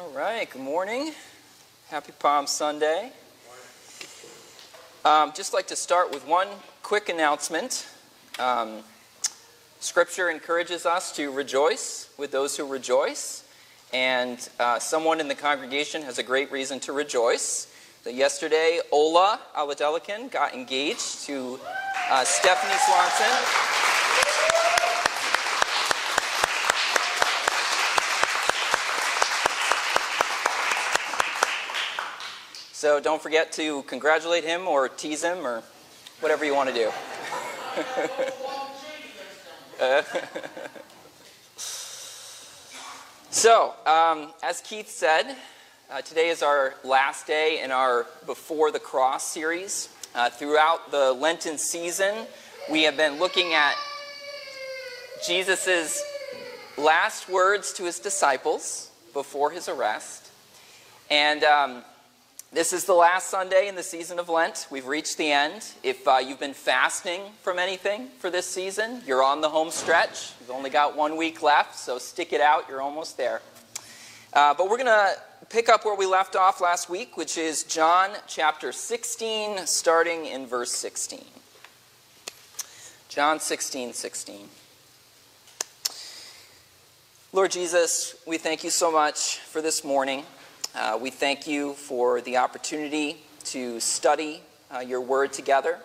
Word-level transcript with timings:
All 0.00 0.08
right, 0.12 0.48
good 0.48 0.62
morning. 0.62 1.12
Happy 1.90 2.12
Palm 2.18 2.46
Sunday. 2.46 3.12
Um, 5.04 5.30
just 5.36 5.52
like 5.52 5.66
to 5.66 5.76
start 5.76 6.10
with 6.10 6.26
one 6.26 6.48
quick 6.82 7.10
announcement. 7.10 7.86
Um, 8.38 8.78
scripture 9.78 10.30
encourages 10.30 10.86
us 10.86 11.14
to 11.16 11.30
rejoice 11.30 12.08
with 12.16 12.30
those 12.30 12.56
who 12.56 12.66
rejoice, 12.66 13.44
and 13.92 14.48
uh, 14.58 14.78
someone 14.78 15.20
in 15.20 15.28
the 15.28 15.34
congregation 15.34 16.00
has 16.00 16.18
a 16.18 16.22
great 16.22 16.50
reason 16.50 16.80
to 16.80 16.94
rejoice. 16.94 17.66
That 18.04 18.14
yesterday, 18.14 18.80
Ola 18.90 19.38
Aladelican 19.54 20.30
got 20.30 20.54
engaged 20.54 21.26
to 21.26 21.60
uh, 22.10 22.24
Stephanie 22.24 22.78
Swanson. 22.86 23.59
So 32.80 32.98
don't 32.98 33.20
forget 33.20 33.52
to 33.52 33.82
congratulate 33.82 34.42
him 34.42 34.66
or 34.66 34.88
tease 34.88 35.22
him 35.22 35.46
or 35.46 35.62
whatever 36.20 36.46
you 36.46 36.54
want 36.54 36.70
to 36.70 36.74
do. 36.74 36.90
so, 43.30 43.74
um, 43.84 44.32
as 44.42 44.62
Keith 44.62 44.88
said, 44.88 45.36
uh, 45.90 46.00
today 46.00 46.30
is 46.30 46.42
our 46.42 46.72
last 46.82 47.26
day 47.26 47.60
in 47.62 47.70
our 47.70 48.06
Before 48.24 48.70
the 48.70 48.80
Cross 48.80 49.26
series. 49.26 49.90
Uh, 50.14 50.30
throughout 50.30 50.90
the 50.90 51.12
Lenten 51.12 51.58
season, 51.58 52.14
we 52.70 52.84
have 52.84 52.96
been 52.96 53.18
looking 53.18 53.52
at 53.52 53.74
Jesus' 55.26 56.02
last 56.78 57.28
words 57.28 57.74
to 57.74 57.84
his 57.84 57.98
disciples 57.98 58.90
before 59.12 59.50
his 59.50 59.68
arrest. 59.68 60.30
And 61.10 61.44
um, 61.44 61.82
this 62.52 62.72
is 62.72 62.84
the 62.84 62.94
last 62.94 63.30
Sunday 63.30 63.68
in 63.68 63.76
the 63.76 63.82
season 63.82 64.18
of 64.18 64.28
Lent. 64.28 64.66
We've 64.70 64.86
reached 64.86 65.18
the 65.18 65.30
end. 65.30 65.64
If 65.84 66.06
uh, 66.08 66.16
you've 66.16 66.40
been 66.40 66.52
fasting 66.52 67.20
from 67.42 67.60
anything 67.60 68.08
for 68.18 68.28
this 68.28 68.44
season, 68.44 69.02
you're 69.06 69.22
on 69.22 69.40
the 69.40 69.48
home 69.48 69.70
stretch. 69.70 70.32
You've 70.40 70.50
only 70.50 70.68
got 70.68 70.96
one 70.96 71.16
week 71.16 71.42
left, 71.42 71.78
so 71.78 71.96
stick 71.98 72.32
it 72.32 72.40
out. 72.40 72.64
You're 72.68 72.82
almost 72.82 73.16
there. 73.16 73.40
Uh, 74.32 74.54
but 74.54 74.68
we're 74.68 74.78
going 74.78 74.86
to 74.86 75.12
pick 75.48 75.68
up 75.68 75.84
where 75.84 75.94
we 75.94 76.06
left 76.06 76.34
off 76.34 76.60
last 76.60 76.90
week, 76.90 77.16
which 77.16 77.38
is 77.38 77.62
John 77.62 78.10
chapter 78.26 78.72
16, 78.72 79.66
starting 79.66 80.26
in 80.26 80.44
verse 80.44 80.72
16. 80.72 81.22
John 83.08 83.38
16, 83.38 83.92
16. 83.92 84.48
Lord 87.32 87.52
Jesus, 87.52 88.16
we 88.26 88.38
thank 88.38 88.64
you 88.64 88.70
so 88.70 88.90
much 88.90 89.38
for 89.38 89.62
this 89.62 89.84
morning. 89.84 90.24
Uh, 90.72 90.96
we 91.02 91.10
thank 91.10 91.48
you 91.48 91.72
for 91.72 92.20
the 92.20 92.36
opportunity 92.36 93.16
to 93.42 93.80
study 93.80 94.40
uh, 94.72 94.78
your 94.78 95.00
word 95.00 95.32
together. 95.32 95.80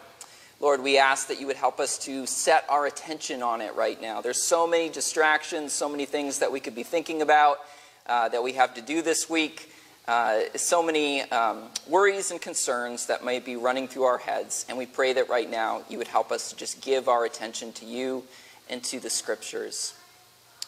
Lord, 0.59 0.83
we 0.83 0.99
ask 0.99 1.27
that 1.29 1.41
you 1.41 1.47
would 1.47 1.55
help 1.55 1.79
us 1.79 1.97
to 2.05 2.27
set 2.27 2.65
our 2.69 2.85
attention 2.85 3.41
on 3.41 3.61
it 3.61 3.73
right 3.73 3.99
now. 3.99 4.21
There's 4.21 4.41
so 4.41 4.67
many 4.67 4.89
distractions, 4.89 5.73
so 5.73 5.89
many 5.89 6.05
things 6.05 6.37
that 6.37 6.51
we 6.51 6.59
could 6.59 6.75
be 6.75 6.83
thinking 6.83 7.23
about 7.23 7.57
uh, 8.05 8.29
that 8.29 8.43
we 8.43 8.53
have 8.53 8.75
to 8.75 8.81
do 8.81 9.01
this 9.01 9.27
week, 9.27 9.71
uh, 10.07 10.41
so 10.53 10.83
many 10.83 11.23
um, 11.31 11.63
worries 11.87 12.29
and 12.29 12.39
concerns 12.39 13.07
that 13.07 13.23
might 13.23 13.43
be 13.43 13.55
running 13.55 13.87
through 13.87 14.03
our 14.03 14.19
heads. 14.19 14.67
And 14.69 14.77
we 14.77 14.85
pray 14.85 15.13
that 15.13 15.29
right 15.29 15.49
now 15.49 15.81
you 15.89 15.97
would 15.97 16.09
help 16.09 16.31
us 16.31 16.51
to 16.51 16.55
just 16.55 16.79
give 16.81 17.07
our 17.07 17.25
attention 17.25 17.73
to 17.73 17.85
you 17.85 18.23
and 18.69 18.83
to 18.83 18.99
the 18.99 19.09
scriptures. 19.09 19.95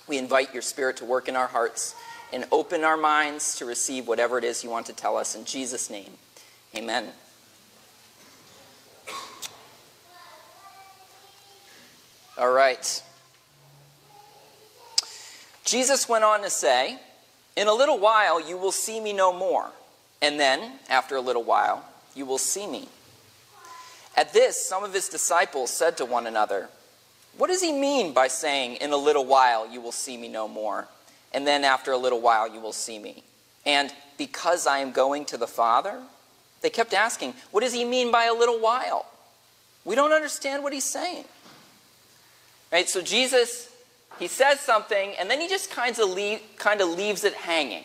We 0.08 0.18
invite 0.18 0.54
your 0.54 0.64
spirit 0.64 0.98
to 0.98 1.06
work 1.06 1.28
in 1.28 1.36
our 1.36 1.48
hearts 1.48 1.94
and 2.34 2.46
open 2.52 2.84
our 2.84 2.98
minds 2.98 3.56
to 3.58 3.66
receive 3.66 4.08
whatever 4.08 4.38
it 4.38 4.44
is 4.44 4.64
you 4.64 4.70
want 4.70 4.86
to 4.88 4.94
tell 4.94 5.18
us. 5.18 5.36
In 5.36 5.46
Jesus' 5.46 5.90
name, 5.90 6.12
amen. 6.76 7.08
All 12.38 12.52
right. 12.52 13.02
Jesus 15.64 16.08
went 16.08 16.24
on 16.24 16.44
to 16.44 16.50
say, 16.50 17.00
In 17.56 17.68
a 17.68 17.74
little 17.74 17.98
while 17.98 18.46
you 18.46 18.58
will 18.58 18.72
see 18.72 19.00
me 19.00 19.12
no 19.12 19.34
more, 19.34 19.72
and 20.22 20.40
then, 20.40 20.74
after 20.90 21.16
a 21.16 21.22
little 21.22 21.44
while, 21.44 21.84
you 22.16 22.26
will 22.26 22.38
see 22.38 22.68
me. 22.68 22.88
At 24.16 24.34
this, 24.34 24.66
some 24.66 24.84
of 24.84 24.94
his 24.94 25.10
disciples 25.10 25.72
said 25.72 25.98
to 25.98 26.06
one 26.06 26.28
another, 26.28 26.70
What 27.38 27.48
does 27.48 27.62
he 27.62 27.72
mean 27.72 28.14
by 28.14 28.28
saying, 28.28 28.78
In 28.78 28.92
a 28.92 28.98
little 28.98 29.26
while 29.26 29.72
you 29.72 29.82
will 29.82 29.92
see 29.92 30.18
me 30.18 30.28
no 30.28 30.48
more? 30.48 30.88
And 31.34 31.46
then 31.46 31.64
after 31.64 31.92
a 31.92 31.98
little 31.98 32.22
while 32.22 32.52
you 32.52 32.60
will 32.60 32.74
see 32.74 33.00
me. 33.00 33.24
And 33.66 33.94
because 34.18 34.66
I 34.66 34.80
am 34.80 34.92
going 34.92 35.26
to 35.26 35.38
the 35.38 35.48
Father, 35.48 36.00
they 36.62 36.70
kept 36.70 36.94
asking, 36.94 37.34
What 37.52 37.62
does 37.62 37.74
he 37.74 37.86
mean 37.86 38.12
by 38.12 38.26
a 38.26 38.34
little 38.34 38.60
while? 38.60 39.06
We 39.86 39.96
don't 39.96 40.12
understand 40.12 40.64
what 40.64 40.74
he's 40.74 40.84
saying. 40.84 41.26
Right? 42.72 42.90
So 42.90 43.02
Jesus, 43.02 43.70
he 44.20 44.28
says 44.28 44.60
something, 44.60 45.14
and 45.20 45.30
then 45.30 45.40
he 45.40 45.48
just 45.48 45.72
kind 45.72 45.98
of, 45.98 46.10
leave, 46.10 46.42
kind 46.58 46.82
of 46.82 46.90
leaves 46.90 47.24
it 47.24 47.34
hanging. 47.34 47.84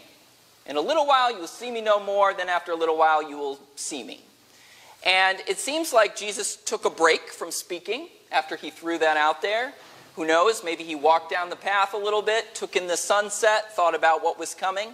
In 0.66 0.76
a 0.76 0.80
little 0.80 1.06
while 1.06 1.32
you 1.32 1.38
will 1.38 1.47
see 1.47 1.70
me 1.70 1.80
no 1.80 2.03
more, 2.03 2.34
then 2.34 2.48
after 2.48 2.72
a 2.72 2.76
little 2.76 2.97
while 2.97 3.28
you 3.28 3.36
will 3.36 3.59
see 3.76 4.03
me. 4.03 4.20
And 5.04 5.38
it 5.48 5.59
seems 5.59 5.92
like 5.92 6.16
Jesus 6.16 6.56
took 6.56 6.84
a 6.84 6.91
break 6.91 7.30
from 7.30 7.50
speaking 7.50 8.09
after 8.30 8.56
he 8.56 8.70
threw 8.70 8.98
that 8.98 9.16
out 9.16 9.42
there. 9.42 9.72
Who 10.16 10.26
knows? 10.26 10.62
Maybe 10.62 10.84
he 10.84 10.94
walked 10.94 11.30
down 11.30 11.48
the 11.48 11.56
path 11.56 11.94
a 11.94 11.98
little 11.98 12.22
bit, 12.22 12.54
took 12.54 12.76
in 12.76 12.86
the 12.86 12.96
sunset, 12.96 13.74
thought 13.74 13.94
about 13.94 14.22
what 14.22 14.38
was 14.38 14.54
coming. 14.54 14.90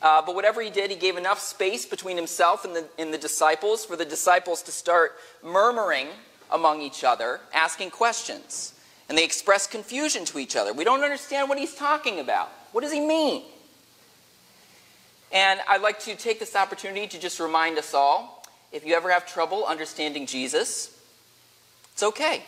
Uh, 0.00 0.22
but 0.24 0.34
whatever 0.34 0.60
he 0.60 0.70
did, 0.70 0.90
he 0.90 0.96
gave 0.96 1.16
enough 1.16 1.40
space 1.40 1.86
between 1.86 2.16
himself 2.16 2.64
and 2.64 2.76
the, 2.76 2.86
and 2.98 3.12
the 3.12 3.18
disciples 3.18 3.84
for 3.84 3.96
the 3.96 4.04
disciples 4.04 4.62
to 4.62 4.70
start 4.70 5.16
murmuring 5.42 6.08
among 6.50 6.82
each 6.82 7.04
other, 7.04 7.40
asking 7.52 7.90
questions. 7.90 8.74
And 9.08 9.18
they 9.18 9.24
express 9.24 9.66
confusion 9.66 10.24
to 10.26 10.38
each 10.38 10.56
other. 10.56 10.72
We 10.72 10.84
don't 10.84 11.02
understand 11.02 11.48
what 11.48 11.58
he's 11.58 11.74
talking 11.74 12.20
about. 12.20 12.50
What 12.72 12.82
does 12.82 12.92
he 12.92 13.00
mean? 13.00 13.42
And 15.32 15.60
I'd 15.68 15.80
like 15.80 15.98
to 16.00 16.14
take 16.14 16.38
this 16.38 16.54
opportunity 16.54 17.06
to 17.08 17.18
just 17.18 17.40
remind 17.40 17.76
us 17.76 17.92
all 17.92 18.46
if 18.72 18.86
you 18.86 18.94
ever 18.94 19.10
have 19.10 19.26
trouble 19.26 19.64
understanding 19.64 20.26
Jesus, 20.26 21.00
it's 21.92 22.02
okay. 22.02 22.42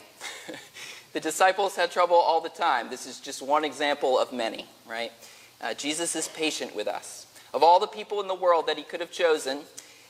The 1.12 1.20
disciples 1.20 1.76
had 1.76 1.90
trouble 1.90 2.16
all 2.16 2.40
the 2.40 2.48
time. 2.48 2.90
This 2.90 3.06
is 3.06 3.20
just 3.20 3.42
one 3.42 3.64
example 3.64 4.18
of 4.18 4.32
many, 4.32 4.66
right? 4.88 5.12
Uh, 5.60 5.74
Jesus 5.74 6.14
is 6.14 6.28
patient 6.28 6.74
with 6.74 6.88
us. 6.88 7.26
Of 7.54 7.62
all 7.62 7.80
the 7.80 7.86
people 7.86 8.20
in 8.20 8.28
the 8.28 8.34
world 8.34 8.66
that 8.66 8.76
he 8.76 8.82
could 8.82 9.00
have 9.00 9.10
chosen, 9.10 9.60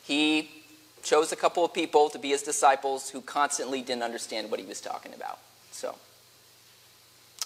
he 0.02 0.50
chose 1.02 1.30
a 1.30 1.36
couple 1.36 1.64
of 1.64 1.72
people 1.72 2.10
to 2.10 2.18
be 2.18 2.30
his 2.30 2.42
disciples 2.42 3.10
who 3.10 3.20
constantly 3.20 3.82
didn't 3.82 4.02
understand 4.02 4.50
what 4.50 4.58
he 4.58 4.66
was 4.66 4.80
talking 4.80 5.14
about. 5.14 5.38
So, 5.70 5.94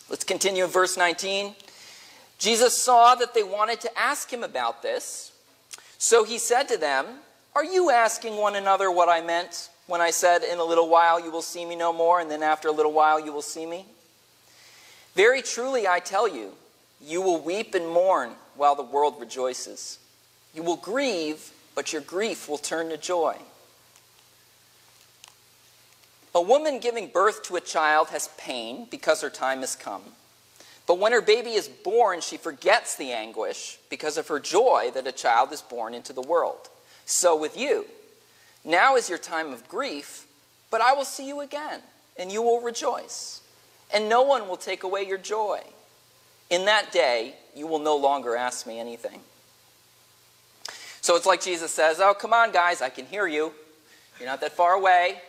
let's 0.09 0.25
continue 0.25 0.65
in 0.65 0.71
verse 0.71 0.97
19. 0.97 1.55
Jesus 2.39 2.77
saw 2.77 3.15
that 3.17 3.35
they 3.35 3.43
wanted 3.43 3.81
to 3.83 3.99
ask 3.99 4.33
him 4.33 4.43
about 4.43 4.83
this. 4.83 5.33
So 5.99 6.25
he 6.25 6.39
said 6.39 6.65
to 6.69 6.79
them, 6.79 7.07
Are 7.55 7.65
you 7.65 7.91
asking 7.91 8.39
one 8.39 8.57
another 8.57 8.91
what 8.91 9.11
I 9.11 9.21
meant 9.21 9.69
when 9.91 10.01
I 10.01 10.11
said, 10.11 10.43
In 10.45 10.59
a 10.59 10.65
little 10.65 10.89
while 10.89 11.21
you 11.21 11.31
will 11.31 11.43
see 11.43 11.65
me 11.67 11.77
no 11.77 11.93
more, 11.93 12.21
and 12.21 12.31
then 12.31 12.43
after 12.43 12.69
a 12.69 12.73
little 12.73 12.93
while 12.93 13.19
you 13.19 13.33
will 13.33 13.43
see 13.43 13.67
me? 13.67 13.87
Very 15.15 15.43
truly 15.43 15.87
I 15.89 15.99
tell 15.99 16.29
you, 16.29 16.53
you 17.01 17.21
will 17.21 17.41
weep 17.41 17.75
and 17.75 17.89
mourn 17.89 18.31
while 18.57 18.77
the 18.77 18.83
world 18.83 19.17
rejoices. 19.19 19.99
You 20.55 20.63
will 20.63 20.77
grieve, 20.77 21.51
but 21.75 21.93
your 21.93 22.03
grief 22.03 22.49
will 22.49 22.59
turn 22.59 22.91
to 22.91 22.97
joy. 22.97 23.37
A 26.35 26.41
woman 26.41 26.79
giving 26.79 27.09
birth 27.09 27.43
to 27.45 27.57
a 27.57 27.61
child 27.61 28.09
has 28.11 28.29
pain 28.39 28.87
because 28.91 29.21
her 29.23 29.31
time 29.31 29.61
has 29.61 29.75
come. 29.75 30.03
But 30.87 30.99
when 30.99 31.13
her 31.13 31.23
baby 31.23 31.51
is 31.51 31.69
born, 31.69 32.21
she 32.21 32.37
forgets 32.37 32.97
the 32.97 33.13
anguish 33.13 33.79
because 33.91 34.17
of 34.17 34.29
her 34.29 34.39
joy 34.39 34.91
that 34.95 35.07
a 35.07 35.13
child 35.13 35.53
is 35.53 35.63
born 35.63 35.95
into 35.95 36.13
the 36.13 36.23
world. 36.23 36.69
So 37.05 37.37
with 37.37 37.57
you, 37.57 37.87
now 38.65 38.97
is 38.97 39.09
your 39.09 39.19
time 39.19 39.53
of 39.53 39.69
grief, 39.69 40.27
but 40.71 40.81
I 40.81 40.93
will 40.93 41.05
see 41.05 41.27
you 41.27 41.41
again, 41.41 41.81
and 42.17 42.31
you 42.31 42.43
will 42.43 42.61
rejoice, 42.61 43.41
and 43.93 44.09
no 44.09 44.23
one 44.23 44.49
will 44.49 44.57
take 44.57 44.83
away 44.83 45.07
your 45.07 45.19
joy. 45.19 45.61
In 46.51 46.65
that 46.67 46.93
day, 46.93 47.35
you 47.55 47.67
will 47.67 47.79
no 47.79 47.97
longer 47.97 48.37
ask 48.37 48.67
me 48.67 48.79
anything. 48.79 49.21
So 51.01 51.17
it's 51.17 51.27
like 51.27 51.41
Jesus 51.41 51.71
says, 51.71 52.01
Oh, 52.01 52.13
come 52.13 52.33
on, 52.33 52.53
guys, 52.53 52.83
I 52.83 52.91
can 52.91 53.07
hear 53.07 53.27
you. 53.27 53.53
You're 54.19 54.29
not 54.29 54.41
that 54.43 54.53
far 54.53 54.75
away. 54.75 55.23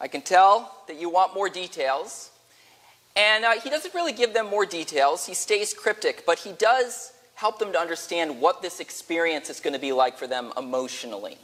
I 0.00 0.08
can 0.08 0.20
tell 0.20 0.76
that 0.88 1.00
you 1.00 1.08
want 1.08 1.34
more 1.34 1.48
details. 1.48 2.30
And 3.16 3.44
uh, 3.46 3.52
he 3.52 3.70
doesn't 3.70 3.94
really 3.94 4.12
give 4.12 4.34
them 4.34 4.46
more 4.46 4.66
details. 4.66 5.26
He 5.26 5.32
stays 5.32 5.72
cryptic, 5.72 6.24
but 6.26 6.40
he 6.40 6.52
does 6.52 7.12
help 7.34 7.58
them 7.58 7.72
to 7.72 7.78
understand 7.78 8.40
what 8.40 8.60
this 8.60 8.80
experience 8.80 9.48
is 9.48 9.60
going 9.60 9.72
to 9.72 9.78
be 9.78 9.92
like 9.92 10.18
for 10.18 10.26
them 10.26 10.52
emotionally. 10.58 11.38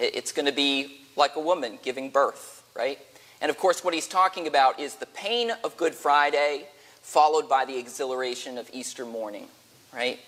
It's 0.00 0.32
going 0.32 0.46
to 0.46 0.52
be 0.52 1.02
like 1.16 1.36
a 1.36 1.40
woman 1.40 1.78
giving 1.82 2.10
birth, 2.10 2.64
right? 2.74 2.98
And 3.40 3.50
of 3.50 3.58
course, 3.58 3.84
what 3.84 3.94
he's 3.94 4.08
talking 4.08 4.46
about 4.46 4.80
is 4.80 4.96
the 4.96 5.06
pain 5.06 5.52
of 5.62 5.76
Good 5.76 5.94
Friday 5.94 6.66
followed 7.02 7.48
by 7.48 7.64
the 7.64 7.78
exhilaration 7.78 8.58
of 8.58 8.68
Easter 8.72 9.04
morning, 9.04 9.46
right? 9.92 10.18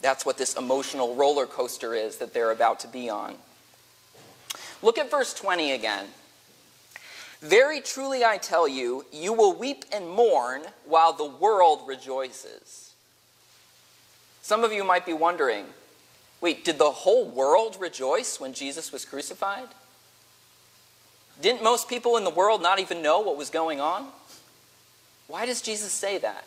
That's 0.00 0.26
what 0.26 0.36
this 0.36 0.56
emotional 0.56 1.14
roller 1.14 1.46
coaster 1.46 1.94
is 1.94 2.16
that 2.16 2.34
they're 2.34 2.50
about 2.50 2.80
to 2.80 2.88
be 2.88 3.08
on. 3.08 3.36
Look 4.82 4.98
at 4.98 5.10
verse 5.10 5.32
20 5.32 5.72
again. 5.72 6.06
Very 7.40 7.80
truly 7.80 8.24
I 8.24 8.38
tell 8.38 8.66
you, 8.66 9.04
you 9.12 9.32
will 9.32 9.54
weep 9.54 9.84
and 9.92 10.08
mourn 10.08 10.62
while 10.86 11.12
the 11.12 11.26
world 11.26 11.82
rejoices. 11.86 12.94
Some 14.42 14.64
of 14.64 14.72
you 14.72 14.82
might 14.82 15.06
be 15.06 15.12
wondering 15.12 15.66
wait, 16.42 16.64
did 16.64 16.76
the 16.76 16.90
whole 16.90 17.24
world 17.24 17.78
rejoice 17.80 18.38
when 18.38 18.52
Jesus 18.52 18.92
was 18.92 19.06
crucified? 19.06 19.68
Didn't 21.40 21.62
most 21.62 21.88
people 21.88 22.18
in 22.18 22.24
the 22.24 22.30
world 22.30 22.60
not 22.60 22.78
even 22.78 23.00
know 23.00 23.20
what 23.20 23.38
was 23.38 23.48
going 23.48 23.80
on? 23.80 24.08
Why 25.28 25.46
does 25.46 25.62
Jesus 25.62 25.92
say 25.92 26.18
that? 26.18 26.44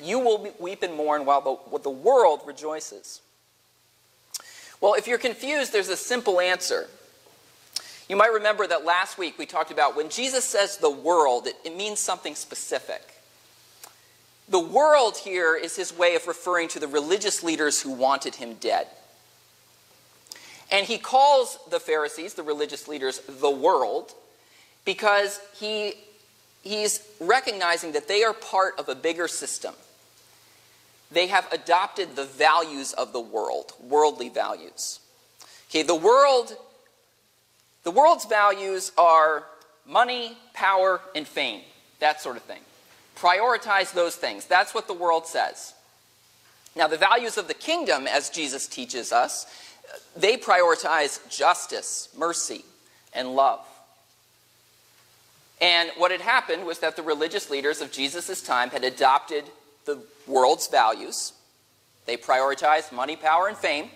You 0.00 0.20
will 0.20 0.54
weep 0.60 0.84
and 0.84 0.94
mourn 0.94 1.24
while 1.24 1.40
the, 1.72 1.78
the 1.78 1.90
world 1.90 2.42
rejoices. 2.46 3.20
Well, 4.80 4.94
if 4.94 5.08
you're 5.08 5.18
confused, 5.18 5.72
there's 5.72 5.88
a 5.88 5.96
simple 5.96 6.40
answer. 6.40 6.86
You 8.08 8.16
might 8.16 8.32
remember 8.32 8.66
that 8.66 8.84
last 8.84 9.18
week 9.18 9.38
we 9.38 9.44
talked 9.44 9.72
about 9.72 9.96
when 9.96 10.08
Jesus 10.08 10.44
says 10.44 10.76
the 10.76 10.90
world, 10.90 11.46
it, 11.46 11.56
it 11.64 11.76
means 11.76 11.98
something 11.98 12.36
specific. 12.36 13.02
The 14.48 14.60
world 14.60 15.16
here 15.18 15.56
is 15.56 15.76
his 15.76 15.92
way 15.92 16.14
of 16.14 16.26
referring 16.26 16.68
to 16.68 16.78
the 16.78 16.88
religious 16.88 17.42
leaders 17.42 17.82
who 17.82 17.92
wanted 17.92 18.36
him 18.36 18.54
dead. 18.54 18.86
And 20.70 20.86
he 20.86 20.98
calls 20.98 21.58
the 21.70 21.80
Pharisees, 21.80 22.34
the 22.34 22.42
religious 22.42 22.88
leaders, 22.88 23.20
the 23.26 23.50
world 23.50 24.12
because 24.88 25.38
he, 25.54 25.92
he's 26.62 27.06
recognizing 27.20 27.92
that 27.92 28.08
they 28.08 28.24
are 28.24 28.32
part 28.32 28.72
of 28.78 28.88
a 28.88 28.94
bigger 28.94 29.28
system. 29.28 29.74
They 31.10 31.26
have 31.26 31.46
adopted 31.52 32.16
the 32.16 32.24
values 32.24 32.94
of 32.94 33.12
the 33.12 33.20
world, 33.20 33.74
worldly 33.82 34.30
values. 34.30 35.00
Okay, 35.68 35.82
the 35.82 35.94
world, 35.94 36.56
the 37.84 37.90
world's 37.90 38.24
values 38.24 38.92
are 38.96 39.44
money, 39.86 40.38
power, 40.54 41.02
and 41.14 41.28
fame, 41.28 41.60
that 42.00 42.22
sort 42.22 42.38
of 42.38 42.42
thing. 42.44 42.60
Prioritize 43.14 43.92
those 43.92 44.16
things. 44.16 44.46
That's 44.46 44.72
what 44.72 44.86
the 44.86 44.94
world 44.94 45.26
says. 45.26 45.74
Now, 46.74 46.86
the 46.86 46.96
values 46.96 47.36
of 47.36 47.46
the 47.46 47.52
kingdom, 47.52 48.06
as 48.06 48.30
Jesus 48.30 48.66
teaches 48.66 49.12
us, 49.12 49.46
they 50.16 50.36
prioritize 50.36 51.20
justice, 51.30 52.08
mercy, 52.16 52.64
and 53.12 53.34
love. 53.34 53.60
And 55.60 55.90
what 55.96 56.10
had 56.10 56.20
happened 56.20 56.66
was 56.66 56.78
that 56.80 56.96
the 56.96 57.02
religious 57.02 57.50
leaders 57.50 57.80
of 57.80 57.90
Jesus' 57.90 58.42
time 58.42 58.70
had 58.70 58.84
adopted 58.84 59.44
the 59.84 59.98
world's 60.26 60.68
values. 60.68 61.32
They 62.06 62.16
prioritized 62.16 62.92
money, 62.92 63.16
power, 63.16 63.48
and 63.48 63.56
fame. 63.56 63.90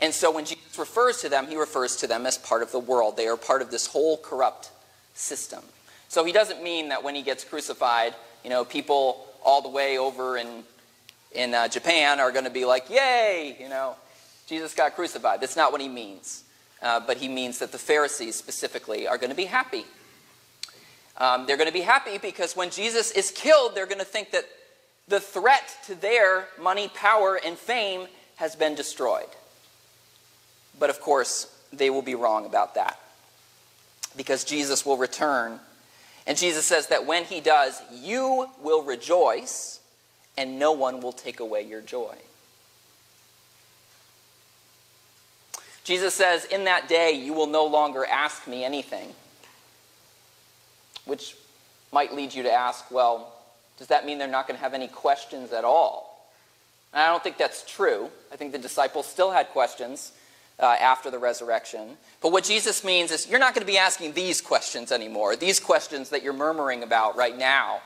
And 0.00 0.12
so 0.12 0.32
when 0.32 0.44
Jesus 0.44 0.78
refers 0.78 1.20
to 1.20 1.28
them, 1.28 1.46
he 1.46 1.56
refers 1.56 1.96
to 1.96 2.06
them 2.06 2.26
as 2.26 2.36
part 2.36 2.62
of 2.62 2.72
the 2.72 2.80
world. 2.80 3.16
They 3.16 3.28
are 3.28 3.36
part 3.36 3.62
of 3.62 3.70
this 3.70 3.86
whole 3.86 4.16
corrupt 4.16 4.70
system. 5.14 5.62
So 6.08 6.24
he 6.24 6.32
doesn't 6.32 6.62
mean 6.62 6.88
that 6.88 7.02
when 7.02 7.14
he 7.14 7.22
gets 7.22 7.44
crucified, 7.44 8.14
you 8.42 8.50
know, 8.50 8.64
people 8.64 9.26
all 9.44 9.62
the 9.62 9.68
way 9.68 9.98
over 9.98 10.36
in, 10.36 10.64
in 11.32 11.54
uh, 11.54 11.68
Japan 11.68 12.18
are 12.18 12.32
going 12.32 12.44
to 12.44 12.50
be 12.50 12.64
like, 12.64 12.90
yay, 12.90 13.56
you 13.60 13.68
know, 13.68 13.94
Jesus 14.46 14.74
got 14.74 14.94
crucified. 14.94 15.40
That's 15.40 15.56
not 15.56 15.72
what 15.72 15.80
he 15.80 15.88
means. 15.88 16.44
Uh, 16.82 17.00
but 17.00 17.16
he 17.16 17.28
means 17.28 17.58
that 17.60 17.72
the 17.72 17.78
Pharisees 17.78 18.36
specifically 18.36 19.08
are 19.08 19.16
going 19.16 19.30
to 19.30 19.36
be 19.36 19.46
happy. 19.46 19.84
Um, 21.16 21.46
they're 21.46 21.56
going 21.56 21.68
to 21.68 21.72
be 21.72 21.80
happy 21.80 22.18
because 22.18 22.56
when 22.56 22.70
Jesus 22.70 23.10
is 23.12 23.30
killed, 23.30 23.74
they're 23.74 23.86
going 23.86 24.00
to 24.00 24.04
think 24.04 24.32
that 24.32 24.44
the 25.08 25.20
threat 25.20 25.76
to 25.86 25.94
their 25.94 26.48
money, 26.60 26.88
power, 26.94 27.40
and 27.44 27.56
fame 27.56 28.08
has 28.36 28.56
been 28.56 28.74
destroyed. 28.74 29.28
But 30.78 30.90
of 30.90 31.00
course, 31.00 31.56
they 31.72 31.90
will 31.90 32.02
be 32.02 32.14
wrong 32.14 32.46
about 32.46 32.74
that 32.74 32.98
because 34.16 34.44
Jesus 34.44 34.84
will 34.84 34.96
return. 34.96 35.60
And 36.26 36.36
Jesus 36.36 36.64
says 36.64 36.88
that 36.88 37.06
when 37.06 37.24
he 37.24 37.40
does, 37.40 37.80
you 37.92 38.48
will 38.62 38.82
rejoice 38.82 39.80
and 40.36 40.58
no 40.58 40.72
one 40.72 41.00
will 41.00 41.12
take 41.12 41.40
away 41.40 41.62
your 41.62 41.80
joy. 41.80 42.16
Jesus 45.84 46.14
says, 46.14 46.46
In 46.46 46.64
that 46.64 46.88
day, 46.88 47.12
you 47.12 47.32
will 47.34 47.46
no 47.46 47.66
longer 47.66 48.04
ask 48.04 48.46
me 48.48 48.64
anything. 48.64 49.10
Which 51.04 51.36
might 51.92 52.14
lead 52.14 52.34
you 52.34 52.42
to 52.42 52.52
ask, 52.52 52.90
well, 52.90 53.32
does 53.78 53.86
that 53.88 54.04
mean 54.04 54.18
they're 54.18 54.28
not 54.28 54.48
going 54.48 54.56
to 54.56 54.62
have 54.62 54.74
any 54.74 54.88
questions 54.88 55.52
at 55.52 55.64
all? 55.64 56.28
And 56.92 57.02
I 57.02 57.08
don't 57.08 57.22
think 57.22 57.38
that's 57.38 57.64
true. 57.64 58.08
I 58.32 58.36
think 58.36 58.52
the 58.52 58.58
disciples 58.58 59.06
still 59.06 59.30
had 59.30 59.48
questions 59.48 60.12
uh, 60.58 60.64
after 60.64 61.10
the 61.10 61.18
resurrection. 61.18 61.96
But 62.20 62.32
what 62.32 62.44
Jesus 62.44 62.84
means 62.84 63.10
is 63.10 63.28
you're 63.28 63.38
not 63.38 63.54
going 63.54 63.66
to 63.66 63.72
be 63.72 63.78
asking 63.78 64.12
these 64.12 64.40
questions 64.40 64.92
anymore, 64.92 65.36
these 65.36 65.60
questions 65.60 66.10
that 66.10 66.22
you're 66.22 66.32
murmuring 66.32 66.82
about 66.82 67.16
right 67.16 67.36
now. 67.36 67.80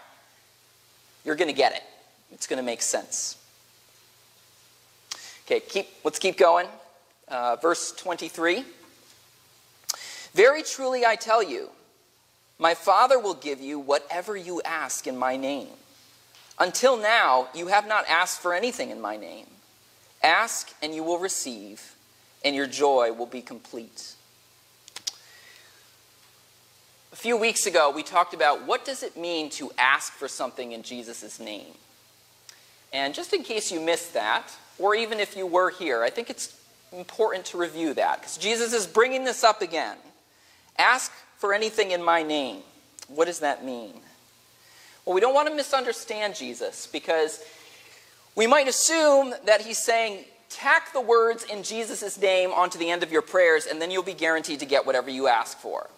You're 1.25 1.37
going 1.37 1.49
to 1.49 1.57
get 1.57 1.73
it. 1.73 1.83
It's 2.33 2.47
going 2.47 2.59
to 2.59 2.65
make 2.65 2.83
sense. 2.83 3.37
Okay, 5.47 5.61
keep, 5.61 5.89
let's 6.05 6.19
keep 6.19 6.37
going. 6.37 6.67
Uh, 7.31 7.57
verse 7.57 7.93
23 7.93 8.65
Very 10.33 10.63
truly 10.63 11.05
I 11.05 11.17
tell 11.17 11.43
you, 11.43 11.71
my 12.59 12.75
Father 12.75 13.19
will 13.19 13.35
give 13.35 13.61
you 13.61 13.79
whatever 13.79 14.37
you 14.37 14.63
ask 14.65 15.07
in 15.07 15.17
my 15.17 15.37
name. 15.37 15.69
Until 16.59 16.97
now, 16.97 17.49
you 17.55 17.69
have 17.69 17.87
not 17.87 18.05
asked 18.09 18.41
for 18.41 18.53
anything 18.53 18.91
in 18.91 19.01
my 19.01 19.17
name. 19.17 19.47
Ask, 20.23 20.75
and 20.83 20.95
you 20.95 21.05
will 21.05 21.19
receive, 21.19 21.95
and 22.45 22.57
your 22.57 22.67
joy 22.67 23.13
will 23.13 23.27
be 23.27 23.43
complete. 23.43 24.15
A 27.13 27.17
few 27.17 27.37
weeks 27.37 27.67
ago, 27.67 27.93
we 27.95 28.03
talked 28.03 28.35
about 28.35 28.67
what 28.67 28.85
does 28.85 29.03
it 29.03 29.17
mean 29.17 29.51
to 29.51 29.71
ask 29.79 30.13
for 30.13 30.27
something 30.27 30.73
in 30.73 30.83
Jesus' 30.83 31.39
name. 31.39 31.75
And 32.93 33.15
just 33.15 33.33
in 33.33 33.43
case 33.43 33.71
you 33.71 33.81
missed 33.81 34.15
that, 34.15 34.51
or 34.79 34.95
even 34.95 35.21
if 35.21 35.37
you 35.37 35.47
were 35.47 35.71
here, 35.71 36.03
I 36.03 36.11
think 36.11 36.31
it's 36.31 36.58
important 36.93 37.45
to 37.47 37.59
review 37.59 37.95
that 37.95 38.21
because 38.21 38.39
Jesus 38.39 38.73
is 38.73 38.87
bringing 38.87 39.25
this 39.25 39.45
up 39.45 39.63
again. 39.63 39.97
Ask 40.79 41.13
for 41.39 41.53
anything 41.53 41.91
in 41.91 42.03
my 42.03 42.23
name. 42.23 42.63
What 43.09 43.27
does 43.27 43.41
that 43.41 43.65
mean? 43.65 43.95
Well, 45.05 45.15
we 45.15 45.21
don't 45.21 45.35
want 45.35 45.49
to 45.49 45.55
misunderstand 45.55 46.35
Jesus 46.35 46.87
because 46.87 47.43
we 48.37 48.47
might 48.47 48.69
assume 48.69 49.35
that 49.47 49.63
he's 49.63 49.79
saying, 49.79 50.25
tack 50.51 50.93
the 50.93 51.01
words 51.01 51.45
in 51.45 51.63
Jesus' 51.63 52.19
name 52.21 52.51
onto 52.51 52.79
the 52.79 52.91
end 52.91 53.03
of 53.03 53.11
your 53.11 53.23
prayers, 53.23 53.67
and 53.67 53.81
then 53.81 53.91
you'll 53.91 54.03
be 54.03 54.15
guaranteed 54.15 54.61
to 54.61 54.67
get 54.67 54.87
whatever 54.87 55.11
you 55.11 55.27
ask 55.29 55.59
for 55.59 55.89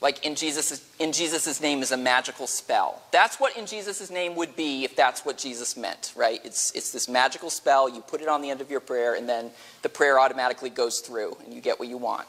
like 0.00 0.24
in 0.24 0.34
Jesus' 0.34 0.82
in 0.98 1.12
Jesus' 1.12 1.60
name 1.60 1.82
is 1.82 1.92
a 1.92 1.96
magical 1.96 2.46
spell. 2.46 3.02
That's 3.10 3.38
what 3.38 3.56
in 3.56 3.66
Jesus' 3.66 4.10
name 4.10 4.34
would 4.36 4.56
be 4.56 4.84
if 4.84 4.96
that's 4.96 5.24
what 5.24 5.36
Jesus 5.36 5.76
meant, 5.76 6.12
right? 6.16 6.40
It's 6.42 6.72
it's 6.72 6.90
this 6.90 7.08
magical 7.08 7.50
spell, 7.50 7.88
you 7.88 8.00
put 8.00 8.22
it 8.22 8.28
on 8.28 8.40
the 8.40 8.50
end 8.50 8.60
of 8.60 8.70
your 8.70 8.80
prayer, 8.80 9.14
and 9.14 9.28
then 9.28 9.50
the 9.82 9.90
prayer 9.90 10.18
automatically 10.18 10.70
goes 10.70 11.00
through 11.00 11.36
and 11.44 11.52
you 11.52 11.60
get 11.60 11.78
what 11.78 11.88
you 11.88 11.98
want. 11.98 12.26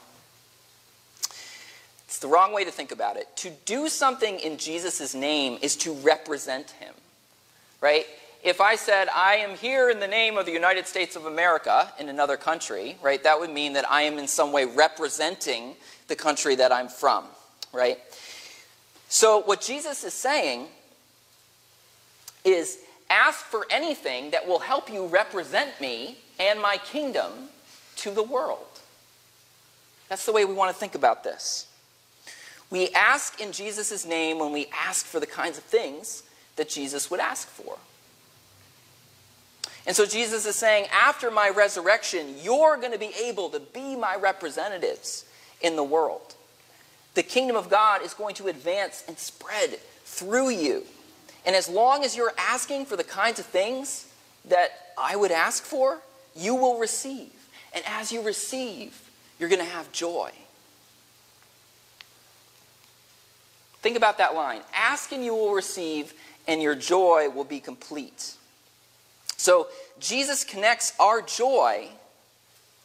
It's 2.06 2.20
the 2.20 2.28
wrong 2.28 2.51
way 2.54 2.66
to 2.66 2.72
think 2.72 2.92
about 2.92 3.16
it. 3.16 3.28
To 3.38 3.51
do 3.66 3.88
something 3.88 4.40
in 4.40 4.58
Jesus' 4.58 5.16
name 5.16 5.58
is 5.62 5.78
to 5.78 5.94
represent 5.94 6.72
him. 6.72 6.94
Right? 7.80 8.06
If 8.44 8.60
I 8.60 8.75
said, 8.75 9.08
I 9.16 9.36
am 9.36 9.56
here 9.56 9.90
in 9.90 10.00
the 10.00 10.08
name 10.08 10.38
of 10.38 10.46
the 10.46 10.51
United 10.51 10.88
States 10.88 11.16
of 11.16 11.25
America 11.25 11.94
in 12.00 12.10
another 12.10 12.38
country, 12.38 12.98
right, 13.01 13.24
that 13.24 13.40
would 13.40 13.51
mean 13.51 13.74
that 13.74 13.90
I 13.90 14.01
am 14.01 14.18
in 14.18 14.28
some 14.28 14.51
way 14.51 14.66
representing 14.66 15.75
the 16.08 16.16
country 16.16 16.56
that 16.56 16.72
I'm 16.72 16.90
from 16.90 17.25
right? 17.74 18.00
So, 19.10 19.42
what 19.42 19.62
Jesus 19.62 20.04
is 20.04 20.13
saying 20.13 20.68
is 22.44 22.80
ask 23.10 23.46
for 23.46 23.66
anything 23.70 24.32
that 24.32 24.48
will 24.48 24.60
help 24.60 24.92
you 24.92 25.06
represent 25.08 25.80
me 25.82 26.18
and 26.40 26.62
my 26.62 26.78
kingdom 26.78 27.32
to 27.98 28.12
the 28.12 28.24
world. 28.24 28.66
That's 30.10 30.25
the 30.25 30.32
way 30.32 30.46
we 30.46 30.54
want 30.54 30.74
to 30.74 30.80
think 30.80 30.96
about 30.96 31.24
this. 31.24 31.68
We 32.70 32.90
ask 32.90 33.40
in 33.42 33.51
Jesus' 33.51 34.06
name 34.06 34.40
when 34.40 34.54
we 34.54 34.68
ask 34.74 35.06
for 35.06 35.20
the 35.20 35.28
kinds 35.28 35.58
of 35.58 35.66
things 35.66 36.24
that 36.56 36.70
Jesus 36.70 37.12
would 37.12 37.20
ask 37.20 37.48
for. 37.48 37.78
And 39.86 39.96
so 39.96 40.06
Jesus 40.06 40.46
is 40.46 40.56
saying, 40.56 40.86
after 40.94 41.32
my 41.32 41.50
resurrection, 41.50 42.36
you're 42.42 42.78
going 42.78 42.92
to 42.92 43.00
be 43.00 43.12
able 43.25 43.50
to 43.50 43.60
be 43.60 43.96
my 43.96 44.16
representatives 44.16 45.25
in 45.62 45.75
the 45.75 45.84
world 45.84 46.36
the 47.13 47.24
kingdom 47.24 47.56
of 47.56 47.70
God 47.70 48.01
is 48.01 48.13
going 48.13 48.36
to 48.36 48.48
advance 48.48 49.03
and 49.08 49.18
spread 49.18 49.80
through 50.06 50.50
you. 50.50 50.84
And 51.46 51.56
as 51.56 51.68
long 51.68 52.03
as 52.03 52.15
you're 52.15 52.34
asking 52.38 52.86
for 52.86 52.96
the 52.96 53.03
kinds 53.03 53.39
of 53.39 53.46
things 53.46 54.08
that 54.46 54.72
I 54.98 55.15
would 55.15 55.32
ask 55.32 55.63
for, 55.63 56.00
you 56.36 56.56
will 56.56 56.80
receive. 56.80 57.32
And 57.74 57.84
as 57.88 58.12
you 58.12 58.22
receive, 58.22 59.10
you're 59.39 59.50
going 59.50 59.65
to 59.65 59.72
have 59.72 59.91
joy. 59.91 60.32
Think 63.82 63.98
about 63.98 64.20
that 64.20 64.36
line 64.36 64.62
ask 64.75 65.12
and 65.12 65.25
you 65.25 65.34
will 65.34 65.53
receive, 65.53 66.13
and 66.48 66.62
your 66.62 66.75
joy 66.75 67.30
will 67.30 67.44
be 67.44 67.60
complete. 67.60 68.36
So 69.38 69.68
Jesus 70.00 70.44
connects 70.44 70.94
our 71.00 71.22
joy 71.22 71.88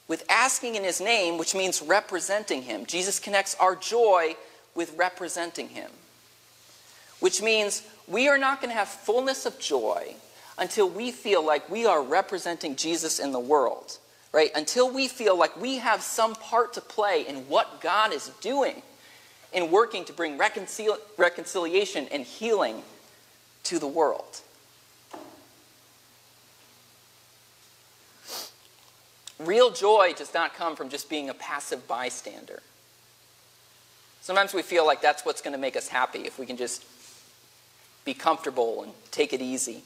with 0.09 0.25
asking 0.29 0.75
in 0.77 0.85
his 0.85 1.01
name, 1.01 1.39
which 1.39 1.55
means 1.55 1.83
representing 1.83 2.63
him. 2.63 2.87
Jesus 2.87 3.19
connects 3.19 3.55
our 3.57 3.75
joy 3.75 4.37
with 4.75 4.97
representing 4.97 5.69
him, 5.69 5.91
which 7.21 7.43
means 7.43 7.83
we 8.07 8.29
are 8.29 8.39
not 8.39 8.61
going 8.61 8.71
to 8.71 8.79
have 8.79 8.89
fullness 8.89 9.47
of 9.47 9.59
joy 9.59 10.15
until 10.59 10.89
we 10.89 11.11
feel 11.11 11.45
like 11.45 11.69
we 11.69 11.87
are 11.87 12.03
representing 12.03 12.77
Jesus 12.77 13.19
in 13.19 13.33
the 13.33 13.41
world, 13.41 13.99
right? 14.33 14.51
Until 14.55 14.93
we 14.93 15.09
feel 15.09 15.37
like 15.37 15.61
we 15.61 15.79
have 15.79 16.03
some 16.03 16.35
part 16.35 16.73
to 16.75 16.81
play 16.81 17.27
in 17.27 17.49
what 17.49 17.81
God 17.81 18.13
is 18.13 18.31
doing 18.41 18.83
in 19.53 19.71
working 19.71 20.05
to 20.05 20.13
bring 20.13 20.39
reconcil- 20.39 20.99
reconciliation 21.17 22.07
and 22.13 22.25
healing 22.25 22.83
to 23.65 23.79
the 23.79 23.87
world. 23.87 24.41
Real 29.39 29.71
joy 29.71 30.15
does 30.17 30.33
not 30.33 30.55
come 30.55 30.77
from 30.77 30.89
just 30.89 31.11
being 31.11 31.29
a 31.29 31.35
passive 31.35 31.87
bystander. 31.87 32.63
Sometimes 34.23 34.55
we 34.55 34.63
feel 34.63 34.87
like 34.87 35.03
that's 35.03 35.25
what's 35.25 35.43
going 35.43 35.53
to 35.53 35.59
make 35.59 35.77
us 35.77 35.89
happy 35.89 36.21
if 36.21 36.39
we 36.39 36.47
can 36.47 36.57
just 36.57 36.85
be 38.05 38.15
comfortable 38.15 38.83
and 38.83 38.93
take 39.11 39.33
it 39.33 39.43
easy. 39.43 39.83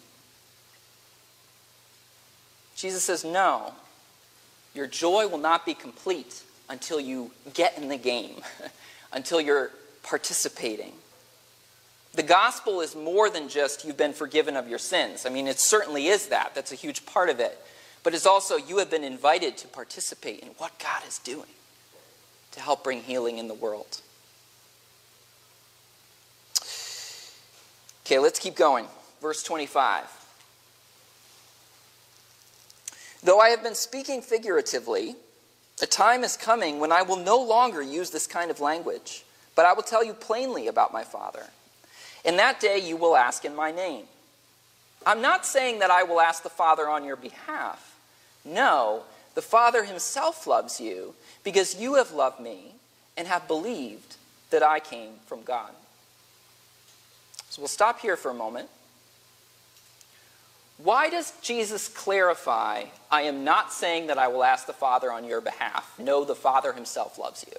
Jesus 2.76 3.02
says, 3.02 3.24
No, 3.24 3.74
your 4.74 4.86
joy 4.86 5.26
will 5.26 5.38
not 5.38 5.66
be 5.66 5.74
complete 5.74 6.42
until 6.68 7.00
you 7.00 7.32
get 7.52 7.76
in 7.76 7.88
the 7.88 7.96
game, 7.96 8.40
until 9.12 9.40
you're 9.40 9.72
participating. 10.02 10.92
The 12.14 12.22
gospel 12.22 12.80
is 12.80 12.96
more 12.96 13.30
than 13.30 13.48
just 13.48 13.84
you've 13.84 13.96
been 13.96 14.12
forgiven 14.12 14.56
of 14.56 14.68
your 14.68 14.78
sins. 14.78 15.26
I 15.26 15.28
mean, 15.28 15.46
it 15.46 15.60
certainly 15.60 16.06
is 16.06 16.28
that. 16.28 16.54
That's 16.54 16.72
a 16.72 16.76
huge 16.76 17.06
part 17.06 17.28
of 17.28 17.40
it. 17.40 17.58
But 18.02 18.14
it's 18.14 18.26
also 18.26 18.56
you 18.56 18.78
have 18.78 18.90
been 18.90 19.04
invited 19.04 19.56
to 19.58 19.68
participate 19.68 20.40
in 20.40 20.48
what 20.58 20.78
God 20.78 21.02
is 21.06 21.18
doing 21.18 21.48
to 22.52 22.60
help 22.60 22.82
bring 22.82 23.02
healing 23.02 23.38
in 23.38 23.48
the 23.48 23.54
world. 23.54 24.00
Okay, 28.04 28.18
let's 28.18 28.38
keep 28.38 28.56
going. 28.56 28.86
Verse 29.20 29.42
25. 29.42 30.04
Though 33.22 33.38
I 33.38 33.50
have 33.50 33.62
been 33.62 33.74
speaking 33.74 34.22
figuratively, 34.22 35.14
a 35.82 35.86
time 35.86 36.24
is 36.24 36.36
coming 36.36 36.80
when 36.80 36.90
I 36.90 37.02
will 37.02 37.16
no 37.16 37.38
longer 37.38 37.82
use 37.82 38.10
this 38.10 38.26
kind 38.26 38.50
of 38.50 38.60
language, 38.60 39.24
but 39.54 39.66
I 39.66 39.74
will 39.74 39.82
tell 39.82 40.02
you 40.02 40.14
plainly 40.14 40.68
about 40.68 40.92
my 40.92 41.04
Father. 41.04 41.44
In 42.24 42.36
that 42.38 42.60
day 42.60 42.78
you 42.78 42.96
will 42.96 43.16
ask 43.16 43.44
in 43.44 43.54
my 43.54 43.70
name. 43.70 44.06
I'm 45.06 45.22
not 45.22 45.46
saying 45.46 45.78
that 45.78 45.90
I 45.90 46.02
will 46.02 46.20
ask 46.20 46.42
the 46.42 46.50
Father 46.50 46.88
on 46.88 47.04
your 47.04 47.16
behalf. 47.16 47.89
No, 48.44 49.02
the 49.34 49.42
Father 49.42 49.84
himself 49.84 50.46
loves 50.46 50.80
you 50.80 51.14
because 51.44 51.80
you 51.80 51.94
have 51.94 52.12
loved 52.12 52.40
me 52.40 52.74
and 53.16 53.28
have 53.28 53.46
believed 53.46 54.16
that 54.50 54.62
I 54.62 54.80
came 54.80 55.12
from 55.26 55.42
God. 55.42 55.70
So 57.48 57.62
we'll 57.62 57.68
stop 57.68 58.00
here 58.00 58.16
for 58.16 58.30
a 58.30 58.34
moment. 58.34 58.68
Why 60.78 61.10
does 61.10 61.32
Jesus 61.42 61.88
clarify, 61.88 62.84
I 63.10 63.22
am 63.22 63.44
not 63.44 63.72
saying 63.72 64.06
that 64.06 64.16
I 64.16 64.28
will 64.28 64.42
ask 64.42 64.66
the 64.66 64.72
Father 64.72 65.12
on 65.12 65.24
your 65.24 65.40
behalf? 65.40 65.94
No, 65.98 66.24
the 66.24 66.34
Father 66.34 66.72
himself 66.72 67.18
loves 67.18 67.44
you. 67.46 67.56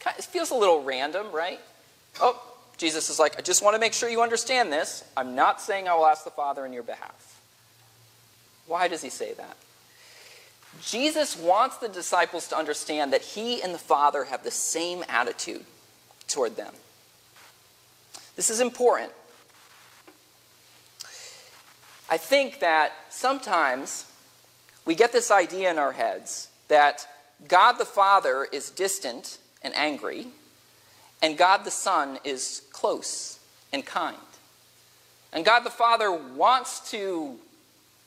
Kind 0.00 0.14
of, 0.14 0.24
it 0.24 0.28
feels 0.28 0.50
a 0.50 0.54
little 0.54 0.82
random, 0.82 1.30
right? 1.32 1.60
Oh, 2.20 2.40
Jesus 2.76 3.10
is 3.10 3.18
like, 3.18 3.36
I 3.36 3.42
just 3.42 3.62
want 3.62 3.74
to 3.74 3.80
make 3.80 3.92
sure 3.92 4.08
you 4.08 4.22
understand 4.22 4.72
this. 4.72 5.04
I'm 5.16 5.34
not 5.34 5.60
saying 5.60 5.88
I 5.88 5.94
will 5.94 6.06
ask 6.06 6.24
the 6.24 6.30
Father 6.30 6.64
on 6.64 6.72
your 6.72 6.84
behalf. 6.84 7.37
Why 8.68 8.86
does 8.86 9.02
he 9.02 9.10
say 9.10 9.32
that? 9.32 9.56
Jesus 10.82 11.36
wants 11.36 11.78
the 11.78 11.88
disciples 11.88 12.46
to 12.48 12.56
understand 12.56 13.12
that 13.12 13.22
he 13.22 13.60
and 13.62 13.74
the 13.74 13.78
Father 13.78 14.24
have 14.24 14.44
the 14.44 14.50
same 14.50 15.02
attitude 15.08 15.64
toward 16.28 16.56
them. 16.56 16.74
This 18.36 18.50
is 18.50 18.60
important. 18.60 19.10
I 22.10 22.18
think 22.18 22.60
that 22.60 22.92
sometimes 23.08 24.06
we 24.84 24.94
get 24.94 25.12
this 25.12 25.30
idea 25.30 25.70
in 25.70 25.78
our 25.78 25.92
heads 25.92 26.48
that 26.68 27.06
God 27.48 27.72
the 27.72 27.84
Father 27.84 28.46
is 28.52 28.70
distant 28.70 29.38
and 29.62 29.74
angry, 29.74 30.28
and 31.22 31.36
God 31.36 31.64
the 31.64 31.70
Son 31.70 32.18
is 32.22 32.62
close 32.72 33.40
and 33.72 33.84
kind. 33.84 34.16
And 35.32 35.44
God 35.44 35.60
the 35.60 35.70
Father 35.70 36.12
wants 36.12 36.90
to 36.92 37.38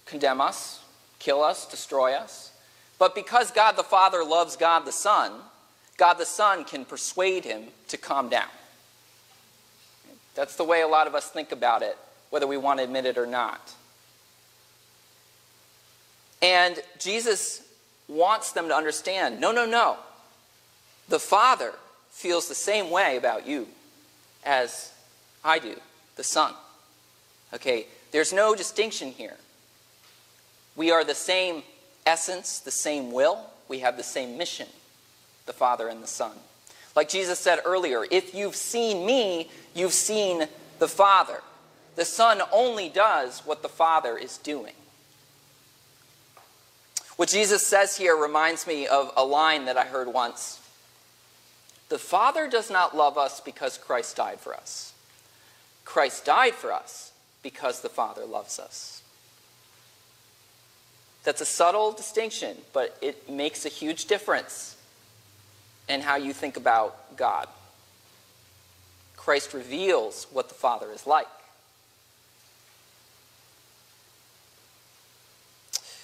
condemn 0.05 0.41
us, 0.41 0.81
kill 1.19 1.41
us, 1.43 1.65
destroy 1.65 2.13
us. 2.13 2.51
But 2.99 3.15
because 3.15 3.51
God 3.51 3.75
the 3.77 3.83
Father 3.83 4.23
loves 4.23 4.55
God 4.55 4.85
the 4.85 4.91
Son, 4.91 5.31
God 5.97 6.15
the 6.15 6.25
Son 6.25 6.63
can 6.63 6.85
persuade 6.85 7.45
him 7.45 7.63
to 7.87 7.97
calm 7.97 8.29
down. 8.29 8.49
That's 10.35 10.55
the 10.55 10.63
way 10.63 10.81
a 10.81 10.87
lot 10.87 11.07
of 11.07 11.15
us 11.15 11.29
think 11.29 11.51
about 11.51 11.81
it, 11.81 11.97
whether 12.29 12.47
we 12.47 12.57
want 12.57 12.79
to 12.79 12.83
admit 12.83 13.05
it 13.05 13.17
or 13.17 13.25
not. 13.25 13.73
And 16.41 16.79
Jesus 16.99 17.61
wants 18.07 18.51
them 18.51 18.67
to 18.67 18.75
understand 18.75 19.39
no, 19.39 19.51
no, 19.51 19.65
no. 19.65 19.97
The 21.09 21.19
Father 21.19 21.73
feels 22.09 22.47
the 22.47 22.55
same 22.55 22.89
way 22.89 23.17
about 23.17 23.45
you 23.45 23.67
as 24.43 24.91
I 25.43 25.59
do, 25.59 25.75
the 26.15 26.23
Son. 26.23 26.53
Okay, 27.53 27.87
there's 28.11 28.31
no 28.31 28.55
distinction 28.55 29.11
here. 29.11 29.37
We 30.75 30.91
are 30.91 31.03
the 31.03 31.15
same 31.15 31.63
essence, 32.05 32.59
the 32.59 32.71
same 32.71 33.11
will. 33.11 33.39
We 33.67 33.79
have 33.79 33.97
the 33.97 34.03
same 34.03 34.37
mission, 34.37 34.67
the 35.45 35.53
Father 35.53 35.87
and 35.87 36.01
the 36.01 36.07
Son. 36.07 36.33
Like 36.95 37.09
Jesus 37.09 37.39
said 37.39 37.59
earlier, 37.65 38.05
if 38.11 38.35
you've 38.35 38.55
seen 38.55 39.05
me, 39.05 39.49
you've 39.73 39.93
seen 39.93 40.47
the 40.79 40.87
Father. 40.87 41.41
The 41.95 42.05
Son 42.05 42.41
only 42.51 42.89
does 42.89 43.41
what 43.45 43.61
the 43.61 43.69
Father 43.69 44.17
is 44.17 44.37
doing. 44.37 44.73
What 47.15 47.29
Jesus 47.29 47.65
says 47.65 47.97
here 47.97 48.15
reminds 48.15 48.65
me 48.65 48.87
of 48.87 49.11
a 49.15 49.23
line 49.23 49.65
that 49.65 49.77
I 49.77 49.85
heard 49.85 50.07
once. 50.07 50.59
The 51.89 51.99
Father 51.99 52.49
does 52.49 52.71
not 52.71 52.95
love 52.95 53.17
us 53.17 53.39
because 53.41 53.77
Christ 53.77 54.15
died 54.15 54.39
for 54.39 54.55
us. 54.55 54.93
Christ 55.85 56.25
died 56.25 56.55
for 56.55 56.71
us 56.71 57.11
because 57.43 57.81
the 57.81 57.89
Father 57.89 58.25
loves 58.25 58.59
us. 58.59 59.01
That's 61.23 61.41
a 61.41 61.45
subtle 61.45 61.91
distinction, 61.91 62.57
but 62.73 62.97
it 63.01 63.29
makes 63.29 63.65
a 63.65 63.69
huge 63.69 64.05
difference 64.05 64.75
in 65.87 66.01
how 66.01 66.15
you 66.15 66.33
think 66.33 66.57
about 66.57 67.15
God. 67.15 67.47
Christ 69.15 69.53
reveals 69.53 70.25
what 70.31 70.49
the 70.49 70.55
Father 70.55 70.91
is 70.91 71.05
like. 71.05 71.27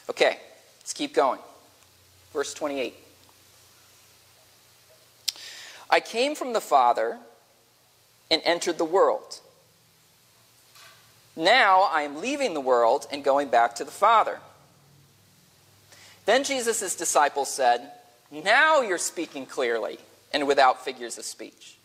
Okay, 0.09 0.39
let's 0.79 0.93
keep 0.93 1.13
going. 1.13 1.39
Verse 2.31 2.53
28. 2.53 2.93
I 5.89 5.99
came 5.99 6.35
from 6.35 6.53
the 6.53 6.61
Father 6.61 7.17
and 8.29 8.41
entered 8.45 8.77
the 8.77 8.85
world. 8.85 9.39
Now 11.35 11.83
I 11.91 12.01
am 12.01 12.21
leaving 12.21 12.53
the 12.53 12.61
world 12.61 13.07
and 13.11 13.23
going 13.23 13.49
back 13.49 13.75
to 13.75 13.83
the 13.83 13.91
Father. 13.91 14.39
Then 16.27 16.43
Jesus' 16.43 16.93
disciples 16.93 17.49
said, 17.49 17.89
Now 18.29 18.81
you're 18.81 18.97
speaking 18.97 19.45
clearly 19.45 19.97
and 20.33 20.45
without 20.45 20.83
figures 20.83 21.17
of 21.17 21.23
speech. 21.23 21.77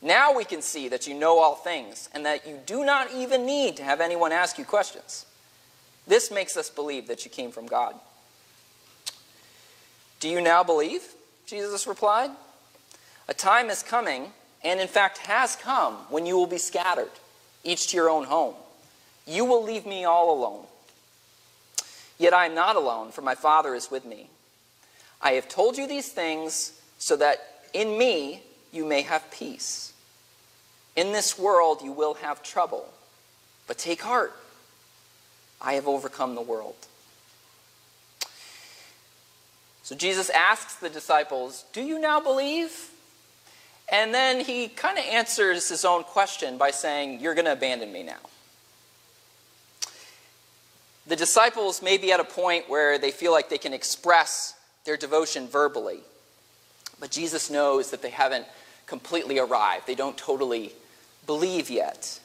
Now 0.00 0.32
we 0.32 0.44
can 0.44 0.62
see 0.62 0.88
that 0.88 1.08
you 1.08 1.14
know 1.14 1.40
all 1.40 1.56
things 1.56 2.08
and 2.14 2.24
that 2.24 2.46
you 2.46 2.60
do 2.64 2.84
not 2.84 3.12
even 3.12 3.44
need 3.44 3.76
to 3.78 3.82
have 3.82 4.00
anyone 4.00 4.30
ask 4.30 4.56
you 4.56 4.64
questions. 4.64 5.26
This 6.06 6.30
makes 6.30 6.56
us 6.56 6.70
believe 6.70 7.08
that 7.08 7.24
you 7.24 7.30
came 7.30 7.50
from 7.50 7.66
God. 7.66 7.96
Do 10.20 10.28
you 10.28 10.40
now 10.40 10.62
believe? 10.62 11.02
Jesus 11.44 11.88
replied. 11.88 12.30
A 13.26 13.34
time 13.34 13.68
is 13.68 13.82
coming, 13.82 14.30
and 14.62 14.78
in 14.78 14.86
fact 14.86 15.18
has 15.18 15.56
come, 15.56 15.94
when 16.08 16.24
you 16.24 16.36
will 16.36 16.46
be 16.46 16.58
scattered, 16.58 17.10
each 17.64 17.88
to 17.88 17.96
your 17.96 18.10
own 18.10 18.24
home. 18.24 18.54
You 19.26 19.44
will 19.44 19.64
leave 19.64 19.86
me 19.86 20.04
all 20.04 20.38
alone. 20.38 20.66
Yet 22.22 22.32
I 22.32 22.46
am 22.46 22.54
not 22.54 22.76
alone, 22.76 23.10
for 23.10 23.20
my 23.20 23.34
Father 23.34 23.74
is 23.74 23.90
with 23.90 24.04
me. 24.04 24.30
I 25.20 25.32
have 25.32 25.48
told 25.48 25.76
you 25.76 25.88
these 25.88 26.08
things 26.08 26.80
so 26.96 27.16
that 27.16 27.38
in 27.72 27.98
me 27.98 28.44
you 28.70 28.84
may 28.84 29.02
have 29.02 29.28
peace. 29.32 29.92
In 30.94 31.10
this 31.10 31.36
world 31.36 31.82
you 31.82 31.90
will 31.90 32.14
have 32.14 32.40
trouble, 32.40 32.86
but 33.66 33.76
take 33.76 34.02
heart. 34.02 34.32
I 35.60 35.72
have 35.72 35.88
overcome 35.88 36.36
the 36.36 36.42
world. 36.42 36.76
So 39.82 39.96
Jesus 39.96 40.30
asks 40.30 40.76
the 40.76 40.90
disciples, 40.90 41.64
Do 41.72 41.82
you 41.82 41.98
now 41.98 42.20
believe? 42.20 42.90
And 43.90 44.14
then 44.14 44.44
he 44.44 44.68
kind 44.68 44.96
of 44.96 45.04
answers 45.06 45.68
his 45.68 45.84
own 45.84 46.04
question 46.04 46.56
by 46.56 46.70
saying, 46.70 47.18
You're 47.18 47.34
going 47.34 47.46
to 47.46 47.52
abandon 47.54 47.92
me 47.92 48.04
now. 48.04 48.20
The 51.06 51.16
disciples 51.16 51.82
may 51.82 51.98
be 51.98 52.12
at 52.12 52.20
a 52.20 52.24
point 52.24 52.70
where 52.70 52.98
they 52.98 53.10
feel 53.10 53.32
like 53.32 53.48
they 53.48 53.58
can 53.58 53.72
express 53.72 54.54
their 54.84 54.96
devotion 54.96 55.48
verbally, 55.48 56.00
but 57.00 57.10
Jesus 57.10 57.50
knows 57.50 57.90
that 57.90 58.02
they 58.02 58.10
haven't 58.10 58.46
completely 58.86 59.38
arrived. 59.38 59.86
They 59.86 59.94
don't 59.94 60.16
totally 60.16 60.72
believe 61.26 61.70
yet. 61.70 62.20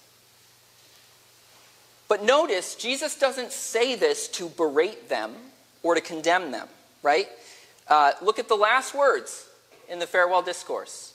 But 2.08 2.24
notice, 2.24 2.76
Jesus 2.76 3.18
doesn't 3.18 3.52
say 3.52 3.96
this 3.96 4.28
to 4.30 4.50
berate 4.50 5.10
them 5.10 5.34
or 5.84 5.96
to 5.96 6.02
condemn 6.02 6.52
them, 6.52 6.68
right? 7.04 7.28
Uh, 7.88 8.14
look 8.22 8.40
at 8.40 8.48
the 8.48 8.56
last 8.56 8.94
words 8.94 9.48
in 9.90 10.00
the 10.00 10.08
farewell 10.08 10.42
discourse. 10.42 11.14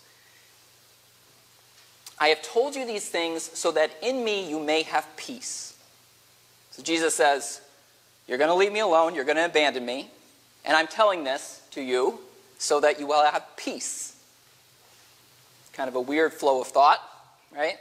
I 2.18 2.28
have 2.28 2.42
told 2.42 2.76
you 2.76 2.86
these 2.86 3.08
things 3.08 3.42
so 3.42 3.72
that 3.72 3.90
in 4.02 4.24
me 4.24 4.48
you 4.48 4.60
may 4.60 4.82
have 4.82 5.06
peace. 5.16 5.71
So 6.72 6.82
Jesus 6.82 7.14
says, 7.14 7.60
You're 8.26 8.38
going 8.38 8.50
to 8.50 8.54
leave 8.54 8.72
me 8.72 8.80
alone, 8.80 9.14
you're 9.14 9.24
going 9.24 9.36
to 9.36 9.44
abandon 9.44 9.86
me, 9.86 10.10
and 10.64 10.76
I'm 10.76 10.86
telling 10.86 11.24
this 11.24 11.62
to 11.72 11.82
you 11.82 12.18
so 12.58 12.80
that 12.80 12.98
you 12.98 13.06
will 13.06 13.24
have 13.24 13.44
peace. 13.56 14.16
It's 15.62 15.76
kind 15.76 15.88
of 15.88 15.94
a 15.94 16.00
weird 16.00 16.32
flow 16.32 16.60
of 16.60 16.68
thought, 16.68 17.00
right? 17.54 17.76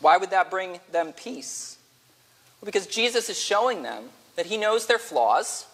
Why 0.00 0.16
would 0.16 0.30
that 0.30 0.50
bring 0.50 0.80
them 0.92 1.12
peace? 1.12 1.76
Well, 2.60 2.66
because 2.66 2.86
Jesus 2.86 3.28
is 3.28 3.38
showing 3.38 3.82
them 3.82 4.04
that 4.36 4.46
he 4.46 4.56
knows 4.56 4.86
their 4.86 4.98
flaws, 4.98 5.66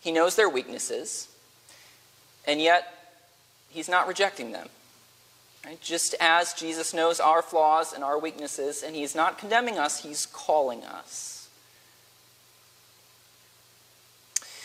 he 0.00 0.10
knows 0.10 0.36
their 0.36 0.48
weaknesses, 0.48 1.28
and 2.46 2.60
yet 2.60 3.16
he's 3.68 3.88
not 3.88 4.08
rejecting 4.08 4.52
them. 4.52 4.68
Right? 5.64 5.80
Just 5.80 6.14
as 6.20 6.54
Jesus 6.54 6.94
knows 6.94 7.20
our 7.20 7.42
flaws 7.42 7.92
and 7.92 8.02
our 8.02 8.18
weaknesses, 8.18 8.82
and 8.82 8.96
he's 8.96 9.14
not 9.14 9.38
condemning 9.38 9.78
us, 9.78 10.02
he's 10.02 10.26
calling 10.26 10.84
us. 10.84 11.48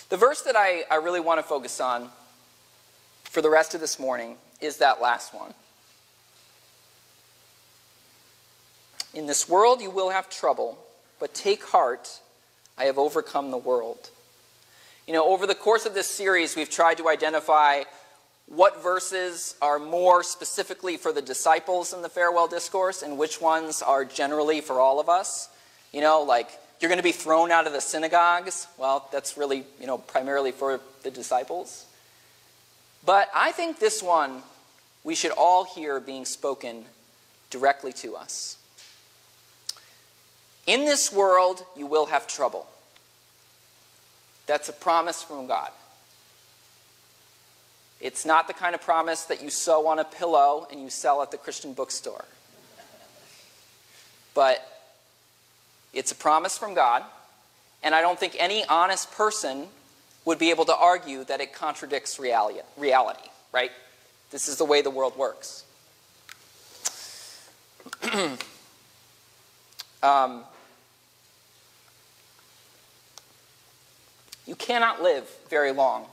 The 0.10 0.18
verse 0.18 0.42
that 0.44 0.56
I, 0.56 0.84
I 0.90 0.96
really 0.96 1.20
want 1.20 1.40
to 1.40 1.44
focus 1.44 1.82
on 1.82 2.10
for 3.24 3.42
the 3.42 3.50
rest 3.50 3.74
of 3.74 3.82
this 3.82 4.00
morning 4.00 4.38
is 4.62 4.78
that 4.78 5.02
last 5.02 5.34
one. 5.34 5.54
In 9.14 9.28
this 9.28 9.50
world 9.50 9.82
you 9.82 9.90
will 9.90 10.12
have 10.12 10.30
trouble, 10.30 10.78
but 11.20 11.34
take 11.34 11.64
heart, 11.64 12.22
I 12.78 12.86
have 12.86 12.98
overcome 12.98 13.52
the 13.52 13.58
world. 13.58 14.10
You 15.08 15.14
know, 15.14 15.26
over 15.26 15.46
the 15.46 15.56
course 15.56 15.86
of 15.86 15.94
this 15.94 16.10
series, 16.10 16.56
we've 16.56 16.70
tried 16.70 16.98
to 16.98 17.10
identify 17.10 17.84
what 18.48 18.84
verses 18.84 19.56
are 19.62 19.80
more 19.80 20.24
specifically 20.24 20.98
for 20.98 21.12
the 21.12 21.22
disciples 21.22 21.94
in 21.94 22.02
the 22.02 22.10
farewell 22.10 22.48
discourse 22.48 23.02
and 23.02 23.18
which 23.18 23.42
ones 23.42 23.82
are 23.82 24.06
generally 24.06 24.62
for 24.62 24.80
all 24.80 25.00
of 25.00 25.10
us. 25.10 25.50
You 25.92 26.02
know, 26.02 26.22
like, 26.22 26.50
you're 26.80 26.90
going 26.90 27.00
to 27.00 27.04
be 27.04 27.12
thrown 27.12 27.52
out 27.52 27.68
of 27.68 27.74
the 27.74 27.82
synagogues. 27.82 28.68
Well, 28.78 29.08
that's 29.12 29.38
really, 29.38 29.64
you 29.80 29.88
know, 29.88 29.98
primarily 29.98 30.52
for 30.52 30.80
the 31.04 31.12
disciples. 31.12 31.86
But 33.06 33.30
I 33.34 33.52
think 33.52 33.80
this 33.80 34.04
one 34.04 34.44
we 35.04 35.16
should 35.16 35.32
all 35.32 35.64
hear 35.64 36.00
being 36.00 36.26
spoken 36.26 36.84
directly 37.52 37.94
to 37.94 38.16
us. 38.16 38.58
In 40.66 40.86
this 40.86 41.14
world, 41.14 41.64
you 41.78 41.86
will 41.86 42.08
have 42.08 42.26
trouble. 42.26 42.66
That's 44.48 44.68
a 44.68 44.74
promise 44.74 45.22
from 45.22 45.46
God. 45.46 45.70
It's 48.00 48.26
not 48.26 48.48
the 48.48 48.54
kind 48.54 48.76
of 48.76 48.82
promise 48.82 49.24
that 49.24 49.42
you 49.42 49.50
sew 49.50 49.88
on 49.88 50.00
a 50.00 50.04
pillow 50.04 50.68
and 50.72 50.82
you 50.82 50.90
sell 50.90 51.22
at 51.22 51.32
the 51.32 51.38
Christian 51.38 51.74
bookstore. 51.74 52.26
But 54.34 54.66
it's 55.94 56.12
a 56.12 56.16
promise 56.16 56.58
from 56.58 56.74
God, 56.74 57.04
and 57.82 57.96
I 57.96 58.02
don't 58.02 58.20
think 58.20 58.36
any 58.38 58.66
honest 58.66 59.12
person 59.12 59.68
would 60.26 60.40
be 60.40 60.50
able 60.50 60.66
to 60.66 60.76
argue 60.76 61.24
that 61.26 61.40
it 61.40 61.54
contradicts 61.54 62.20
reality, 62.20 63.30
right? 63.52 63.72
This 64.32 64.48
is 64.48 64.58
the 64.58 64.66
way 64.66 64.82
the 64.82 64.90
world 64.90 65.16
works. 65.16 65.64
um, 70.04 70.44
You 74.46 74.56
cannot 74.56 75.02
live 75.02 75.28
very 75.50 75.72
long 75.72 76.06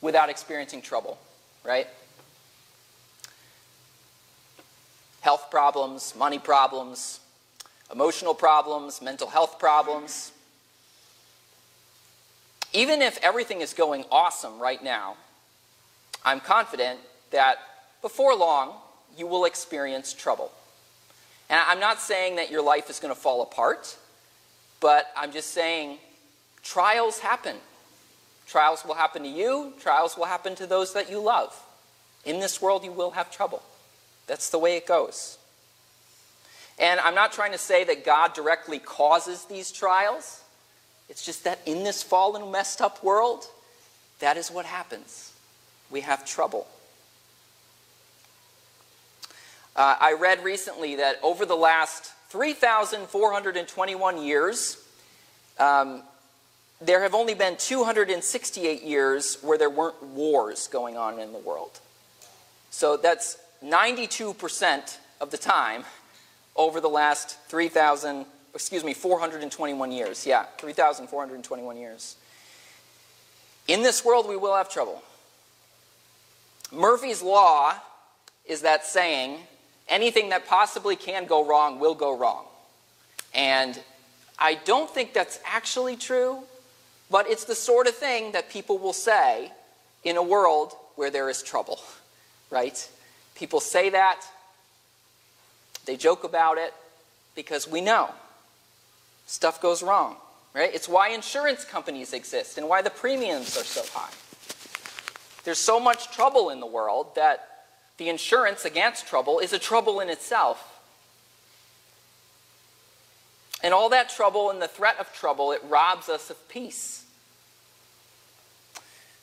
without 0.00 0.28
experiencing 0.28 0.82
trouble, 0.82 1.18
right? 1.64 1.86
Health 5.20 5.50
problems, 5.50 6.14
money 6.16 6.38
problems, 6.38 7.20
emotional 7.92 8.34
problems, 8.34 9.02
mental 9.02 9.28
health 9.28 9.58
problems. 9.58 10.32
Even 12.72 13.02
if 13.02 13.18
everything 13.22 13.60
is 13.60 13.74
going 13.74 14.04
awesome 14.10 14.58
right 14.58 14.82
now, 14.82 15.16
I'm 16.24 16.40
confident 16.40 17.00
that 17.30 17.56
before 18.02 18.34
long 18.34 18.74
you 19.16 19.26
will 19.26 19.44
experience 19.44 20.12
trouble. 20.12 20.52
And 21.50 21.60
I'm 21.66 21.80
not 21.80 22.00
saying 22.00 22.36
that 22.36 22.50
your 22.50 22.62
life 22.62 22.90
is 22.90 23.00
going 23.00 23.14
to 23.14 23.20
fall 23.20 23.42
apart, 23.42 23.96
but 24.80 25.10
I'm 25.16 25.32
just 25.32 25.50
saying 25.50 25.98
Trials 26.62 27.18
happen. 27.20 27.56
Trials 28.48 28.84
will 28.84 28.94
happen 28.94 29.22
to 29.22 29.28
you, 29.28 29.74
trials 29.78 30.16
will 30.16 30.24
happen 30.24 30.54
to 30.56 30.66
those 30.66 30.94
that 30.94 31.10
you 31.10 31.20
love. 31.20 31.54
In 32.24 32.40
this 32.40 32.62
world, 32.62 32.82
you 32.82 32.92
will 32.92 33.10
have 33.10 33.30
trouble. 33.30 33.62
That's 34.26 34.48
the 34.50 34.58
way 34.58 34.76
it 34.76 34.86
goes. 34.86 35.36
And 36.78 36.98
I'm 37.00 37.14
not 37.14 37.32
trying 37.32 37.52
to 37.52 37.58
say 37.58 37.84
that 37.84 38.04
God 38.06 38.32
directly 38.32 38.78
causes 38.78 39.44
these 39.44 39.70
trials. 39.70 40.42
It's 41.10 41.24
just 41.24 41.44
that 41.44 41.60
in 41.66 41.84
this 41.84 42.02
fallen, 42.02 42.50
messed 42.50 42.80
up 42.80 43.04
world, 43.04 43.46
that 44.20 44.36
is 44.36 44.50
what 44.50 44.64
happens. 44.64 45.32
We 45.90 46.00
have 46.02 46.24
trouble. 46.24 46.66
Uh, 49.76 49.96
I 50.00 50.14
read 50.14 50.42
recently 50.42 50.96
that 50.96 51.18
over 51.22 51.44
the 51.44 51.54
last 51.54 52.12
3,421 52.30 54.22
years, 54.22 54.84
um, 55.58 56.02
there 56.80 57.02
have 57.02 57.14
only 57.14 57.34
been 57.34 57.56
268 57.56 58.82
years 58.82 59.38
where 59.42 59.58
there 59.58 59.70
weren't 59.70 60.02
wars 60.02 60.68
going 60.68 60.96
on 60.96 61.18
in 61.18 61.32
the 61.32 61.38
world. 61.38 61.80
So 62.70 62.96
that's 62.96 63.38
92% 63.64 64.98
of 65.20 65.30
the 65.30 65.38
time 65.38 65.84
over 66.54 66.80
the 66.80 66.88
last 66.88 67.38
3,000, 67.48 68.26
excuse 68.54 68.84
me, 68.84 68.94
421 68.94 69.90
years. 69.90 70.26
Yeah, 70.26 70.44
3,421 70.58 71.76
years. 71.76 72.16
In 73.66 73.82
this 73.82 74.04
world, 74.04 74.28
we 74.28 74.36
will 74.36 74.54
have 74.54 74.70
trouble. 74.70 75.02
Murphy's 76.72 77.22
Law 77.22 77.74
is 78.44 78.62
that 78.62 78.86
saying 78.86 79.38
anything 79.88 80.28
that 80.30 80.46
possibly 80.46 80.96
can 80.96 81.26
go 81.26 81.46
wrong 81.46 81.78
will 81.78 81.94
go 81.94 82.16
wrong. 82.16 82.44
And 83.34 83.78
I 84.38 84.54
don't 84.54 84.88
think 84.88 85.12
that's 85.12 85.40
actually 85.44 85.96
true, 85.96 86.38
but 87.10 87.28
it's 87.28 87.44
the 87.44 87.54
sort 87.54 87.86
of 87.86 87.94
thing 87.94 88.32
that 88.32 88.50
people 88.50 88.78
will 88.78 88.92
say 88.92 89.52
in 90.04 90.16
a 90.16 90.22
world 90.22 90.74
where 90.96 91.10
there 91.10 91.28
is 91.28 91.42
trouble, 91.42 91.80
right? 92.50 92.88
People 93.34 93.60
say 93.60 93.90
that, 93.90 94.22
they 95.86 95.96
joke 95.96 96.24
about 96.24 96.58
it, 96.58 96.74
because 97.34 97.68
we 97.68 97.80
know 97.80 98.10
stuff 99.26 99.60
goes 99.60 99.82
wrong, 99.82 100.16
right? 100.54 100.74
It's 100.74 100.88
why 100.88 101.10
insurance 101.10 101.64
companies 101.64 102.12
exist 102.12 102.58
and 102.58 102.68
why 102.68 102.82
the 102.82 102.90
premiums 102.90 103.56
are 103.56 103.64
so 103.64 103.82
high. 103.92 104.12
There's 105.44 105.58
so 105.58 105.78
much 105.80 106.10
trouble 106.10 106.50
in 106.50 106.60
the 106.60 106.66
world 106.66 107.14
that 107.14 107.46
the 107.96 108.08
insurance 108.08 108.64
against 108.64 109.06
trouble 109.06 109.38
is 109.38 109.52
a 109.52 109.58
trouble 109.58 110.00
in 110.00 110.08
itself. 110.08 110.77
And 113.62 113.74
all 113.74 113.88
that 113.88 114.08
trouble 114.08 114.50
and 114.50 114.62
the 114.62 114.68
threat 114.68 114.98
of 114.98 115.12
trouble, 115.12 115.52
it 115.52 115.62
robs 115.68 116.08
us 116.08 116.30
of 116.30 116.48
peace. 116.48 117.04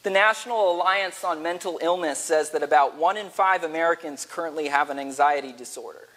The 0.03 0.09
National 0.09 0.75
Alliance 0.75 1.23
on 1.23 1.41
Mental 1.41 1.79
Illness 1.81 2.19
says 2.19 2.51
that 2.51 2.61
about 2.61 2.95
one 2.95 3.17
in 3.17 3.29
five 3.29 3.63
Americans 3.63 4.25
currently 4.29 4.67
have 4.67 4.89
an 4.89 4.99
anxiety 4.99 5.51
disorder. 5.51 6.07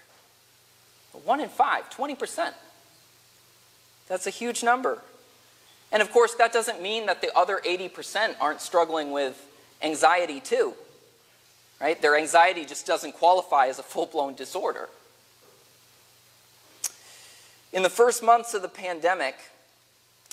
One 1.25 1.41
in 1.41 1.49
five, 1.49 1.89
20%. 1.91 2.53
That's 4.09 4.27
a 4.27 4.31
huge 4.31 4.63
number. 4.63 5.03
And 5.91 6.03
of 6.03 6.13
course, 6.13 6.35
that 6.35 6.53
doesn't 6.53 6.83
mean 6.83 7.07
that 7.07 7.23
the 7.23 7.35
other 7.37 7.61
80% 7.65 8.35
aren't 8.41 8.61
struggling 8.61 9.11
with 9.13 9.43
anxiety 9.83 10.41
too. 10.41 10.75
Right? 11.81 12.01
Their 12.01 12.17
anxiety 12.17 12.65
just 12.65 12.87
doesn't 12.87 13.13
qualify 13.13 13.69
as 13.69 13.79
a 13.79 13.83
full 13.83 14.07
blown 14.07 14.35
disorder. 14.35 14.89
In 17.73 17.83
the 17.83 17.91
first 17.91 18.23
months 18.23 18.55
of 18.55 18.63
the 18.63 18.69
pandemic, 18.69 19.37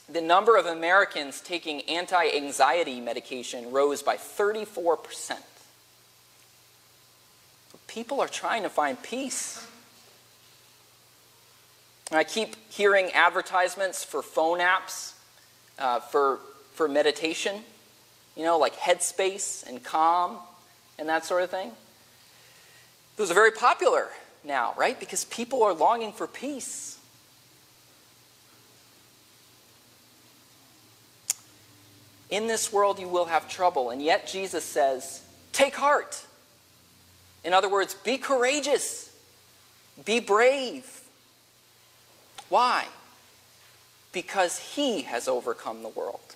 the 0.07 0.21
number 0.21 0.55
of 0.57 0.65
Americans 0.65 1.41
taking 1.41 1.81
anti 1.81 2.29
anxiety 2.35 2.99
medication 2.99 3.71
rose 3.71 4.03
by 4.03 4.17
34%. 4.17 5.37
People 7.87 8.21
are 8.21 8.27
trying 8.27 8.63
to 8.63 8.69
find 8.69 9.01
peace. 9.01 9.65
And 12.11 12.19
I 12.19 12.23
keep 12.23 12.55
hearing 12.69 13.11
advertisements 13.11 14.03
for 14.03 14.21
phone 14.21 14.59
apps 14.59 15.13
uh, 15.79 15.99
for, 15.99 16.39
for 16.73 16.87
meditation, 16.87 17.61
you 18.35 18.43
know, 18.43 18.57
like 18.59 18.75
Headspace 18.75 19.67
and 19.67 19.83
Calm 19.83 20.37
and 20.99 21.09
that 21.09 21.25
sort 21.25 21.43
of 21.43 21.49
thing. 21.49 21.71
Those 23.17 23.31
are 23.31 23.33
very 23.33 23.51
popular 23.51 24.09
now, 24.43 24.73
right? 24.77 24.99
Because 24.99 25.25
people 25.25 25.63
are 25.63 25.73
longing 25.73 26.11
for 26.11 26.27
peace. 26.27 26.94
In 32.29 32.47
this 32.47 32.73
world 32.73 32.99
you 32.99 33.07
will 33.07 33.25
have 33.25 33.49
trouble, 33.49 33.89
and 33.89 34.01
yet 34.01 34.27
Jesus 34.27 34.63
says, 34.63 35.21
Take 35.51 35.75
heart. 35.75 36.25
In 37.43 37.53
other 37.53 37.69
words, 37.69 37.93
be 37.93 38.17
courageous, 38.17 39.15
be 40.03 40.19
brave. 40.19 41.01
Why? 42.49 42.85
Because 44.11 44.57
he 44.57 45.03
has 45.03 45.27
overcome 45.27 45.83
the 45.83 45.89
world. 45.89 46.35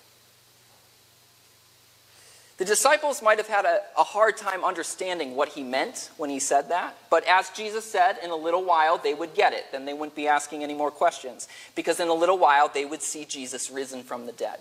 The 2.60 2.66
disciples 2.66 3.22
might 3.22 3.38
have 3.38 3.48
had 3.48 3.64
a, 3.64 3.80
a, 3.96 4.04
hard 4.04 4.36
time 4.36 4.64
understanding 4.64 5.34
what 5.34 5.48
he 5.48 5.62
meant 5.62 6.10
when 6.18 6.28
he 6.28 6.38
said 6.38 6.68
that, 6.68 6.94
but 7.08 7.24
as 7.24 7.48
Jesus 7.48 7.86
said, 7.86 8.18
in 8.22 8.28
a 8.28 8.36
little 8.36 8.62
while 8.62 8.98
they 8.98 9.14
would 9.14 9.32
get 9.32 9.54
it. 9.54 9.64
Then 9.72 9.86
they 9.86 9.94
wouldn't 9.94 10.14
be 10.14 10.28
asking 10.28 10.62
any 10.62 10.74
more 10.74 10.90
questions, 10.90 11.48
because 11.74 12.00
in 12.00 12.08
a 12.08 12.14
little 12.14 12.36
while 12.36 12.68
they 12.68 12.84
would 12.84 13.00
see 13.00 13.24
Jesus 13.24 13.70
risen 13.70 14.02
from 14.02 14.26
the 14.26 14.32
dead. 14.32 14.58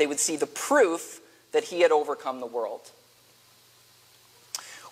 They 0.00 0.06
would 0.06 0.18
see 0.18 0.36
the 0.36 0.46
proof 0.46 1.20
that 1.52 1.64
he 1.64 1.82
had 1.82 1.92
overcome 1.92 2.40
the 2.40 2.46
world. 2.46 2.80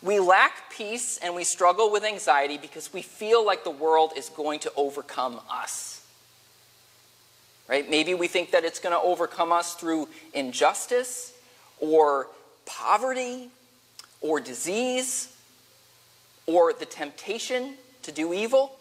We 0.03 0.21
lack 0.21 0.71
peace 0.71 1.19
and 1.23 1.35
we 1.35 1.45
struggle 1.45 1.91
with 1.91 2.05
anxiety 2.05 2.59
because 2.59 2.93
we 2.93 3.01
feel 3.01 3.43
like 3.43 3.65
the 3.65 3.71
world 3.71 4.13
is 4.19 4.29
going 4.29 4.61
to 4.61 4.73
overcome 4.77 5.41
us. 5.51 6.05
Right? 7.69 7.89
Maybe 7.89 8.13
we 8.13 8.29
think 8.29 8.51
that 8.51 8.65
it's 8.65 8.81
going 8.81 8.95
to 8.95 9.01
overcome 9.01 9.51
us 9.51 9.73
through 9.73 10.11
injustice 10.35 11.33
or 11.81 12.27
poverty 12.67 13.49
or 14.21 14.41
disease 14.41 15.35
or 16.45 16.75
the 16.75 16.85
temptation 16.85 17.77
to 18.03 18.13
do 18.13 18.35
evil, 18.35 18.77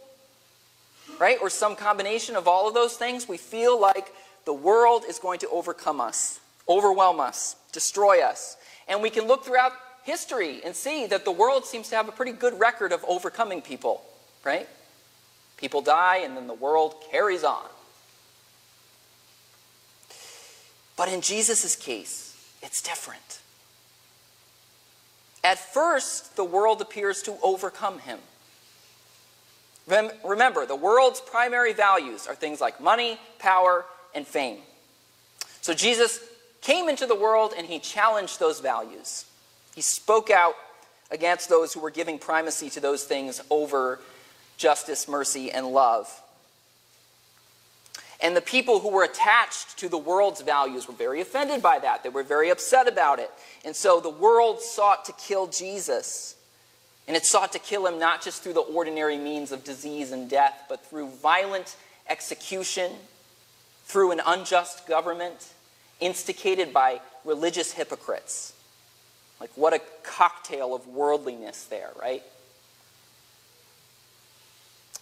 right? 1.20 1.38
Or 1.42 1.50
some 1.50 1.78
combination 1.78 2.36
of 2.36 2.50
all 2.50 2.68
of 2.68 2.74
those 2.74 2.98
things, 2.98 3.30
we 3.30 3.38
feel 3.38 3.80
like 3.80 4.12
the 4.48 4.54
world 4.54 5.04
is 5.10 5.20
going 5.20 5.40
to 5.40 5.50
overcome 5.50 6.00
us, 6.00 6.40
overwhelm 6.70 7.20
us, 7.20 7.58
destroy 7.74 8.22
us. 8.22 8.56
And 8.88 9.02
we 9.02 9.10
can 9.10 9.28
look 9.28 9.44
throughout 9.44 9.74
history 10.06 10.62
and 10.64 10.74
see 10.74 11.06
that 11.08 11.26
the 11.26 11.34
world 11.34 11.66
seems 11.66 11.90
to 11.90 11.98
have 11.98 12.08
a 12.08 12.14
pretty 12.14 12.32
good 12.32 12.58
record 12.58 12.94
of 12.94 13.04
overcoming 13.06 13.62
people, 13.62 14.02
right? 14.46 14.66
People 15.58 15.82
die 15.82 16.20
and 16.20 16.38
then 16.38 16.48
the 16.48 16.54
world 16.54 16.96
carries 17.12 17.44
on. 17.44 17.66
But 20.96 21.10
in 21.10 21.20
Jesus' 21.20 21.76
case, 21.76 22.34
it's 22.64 22.82
different. 22.82 23.42
At 25.44 25.60
first, 25.60 26.38
the 26.38 26.46
world 26.46 26.82
appears 26.82 27.22
to 27.24 27.36
overcome 27.44 28.00
him. 28.00 28.20
Remember, 30.24 30.66
the 30.66 30.76
world's 30.78 31.20
primary 31.20 31.74
values 31.74 32.28
are 32.28 32.36
things 32.36 32.62
like 32.62 32.80
money, 32.80 33.20
power, 33.40 33.84
and 34.18 34.28
fame. 34.28 34.58
So 35.62 35.74
Jesus 35.74 36.20
came 36.62 36.90
into 36.90 37.06
the 37.06 37.16
world 37.16 37.54
and 37.58 37.66
he 37.66 37.80
challenged 37.80 38.40
those 38.40 38.60
values. 38.60 39.26
He 39.76 39.82
spoke 39.82 40.30
out 40.30 40.56
against 41.12 41.48
those 41.48 41.72
who 41.72 41.80
were 41.80 41.92
giving 41.92 42.20
primacy 42.20 42.70
to 42.72 42.82
those 42.82 43.06
things 43.06 43.42
over 43.50 44.00
justice, 44.58 45.08
mercy, 45.08 45.52
and 45.52 45.68
love. 45.68 46.22
And 48.20 48.36
the 48.36 48.42
people 48.42 48.80
who 48.80 48.90
were 48.90 49.04
attached 49.04 49.78
to 49.78 49.88
the 49.88 49.98
world's 49.98 50.42
values 50.42 50.88
were 50.88 50.96
very 50.96 51.22
offended 51.22 51.62
by 51.62 51.78
that. 51.80 52.02
They 52.02 52.10
were 52.10 52.24
very 52.24 52.50
upset 52.50 52.88
about 52.88 53.20
it. 53.20 53.30
And 53.64 53.76
so 53.76 54.00
the 54.00 54.10
world 54.10 54.60
sought 54.60 55.06
to 55.06 55.14
kill 55.14 55.46
Jesus. 55.46 56.36
And 57.08 57.16
it 57.16 57.24
sought 57.24 57.54
to 57.54 57.60
kill 57.60 57.86
him 57.86 58.00
not 58.00 58.24
just 58.24 58.42
through 58.42 58.54
the 58.54 58.62
ordinary 58.62 59.18
means 59.18 59.52
of 59.52 59.64
disease 59.64 60.12
and 60.12 60.28
death, 60.28 60.64
but 60.68 60.84
through 60.88 61.10
violent 61.10 61.76
execution, 62.10 62.92
through 63.88 64.12
an 64.12 64.22
unjust 64.26 64.86
government, 64.86 65.48
instigated 66.02 66.74
by 66.74 67.00
religious 67.24 67.72
hypocrites. 67.72 68.54
Like, 69.40 69.50
what 69.56 69.74
a 69.74 69.80
cocktail 70.04 70.76
of 70.76 70.88
worldliness 70.88 71.64
there, 71.66 71.92
right? 72.00 72.22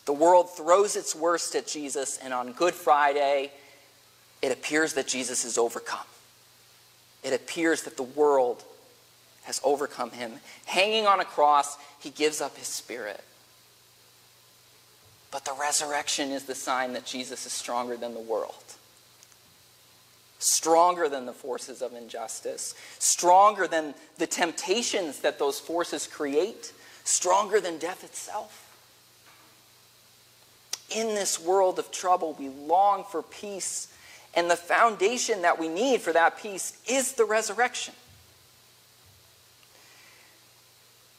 The 0.06 0.14
world 0.14 0.56
throws 0.56 0.96
its 0.96 1.16
worst 1.16 1.56
at 1.56 1.66
Jesus, 1.66 2.20
and 2.24 2.32
on 2.32 2.54
Good 2.54 2.76
Friday, 2.76 3.52
it 4.44 4.52
appears 4.52 4.94
that 4.94 5.08
Jesus 5.08 5.46
is 5.46 5.58
overcome. 5.58 6.06
It 7.24 7.34
appears 7.34 7.84
that 7.84 7.98
the 7.98 8.04
world 8.04 8.64
has 9.46 9.60
overcome 9.64 10.12
him. 10.12 10.34
Hanging 10.66 11.08
on 11.08 11.20
a 11.20 11.26
cross, 11.26 11.76
he 12.00 12.12
gives 12.12 12.40
up 12.40 12.56
his 12.56 12.68
spirit. 12.68 13.24
But 15.36 15.44
the 15.44 15.54
resurrection 15.60 16.32
is 16.32 16.46
the 16.46 16.56
sign 16.56 16.94
that 16.94 17.06
Jesus 17.06 17.46
is 17.46 17.52
stronger 17.52 17.98
than 17.98 18.14
the 18.14 18.22
world, 18.22 18.64
stronger 20.40 21.10
than 21.10 21.26
the 21.26 21.34
forces 21.34 21.82
of 21.82 21.94
injustice, 21.94 22.74
stronger 23.00 23.68
than 23.68 23.96
the 24.18 24.28
temptations 24.28 25.20
that 25.20 25.38
those 25.38 25.60
forces 25.60 26.08
create, 26.08 26.72
stronger 27.04 27.60
than 27.60 27.78
death 27.80 28.06
itself 28.06 28.66
in 30.90 31.08
this 31.08 31.38
world 31.38 31.80
of 31.80 31.92
trouble, 31.92 32.34
we 32.40 32.48
long 32.48 33.04
for 33.04 33.22
peace. 33.22 33.94
And 34.36 34.50
the 34.50 34.56
foundation 34.56 35.42
that 35.42 35.60
we 35.60 35.68
need 35.68 36.00
for 36.00 36.14
that 36.14 36.38
peace 36.38 36.80
is 36.88 37.12
the 37.12 37.26
resurrection. 37.26 37.94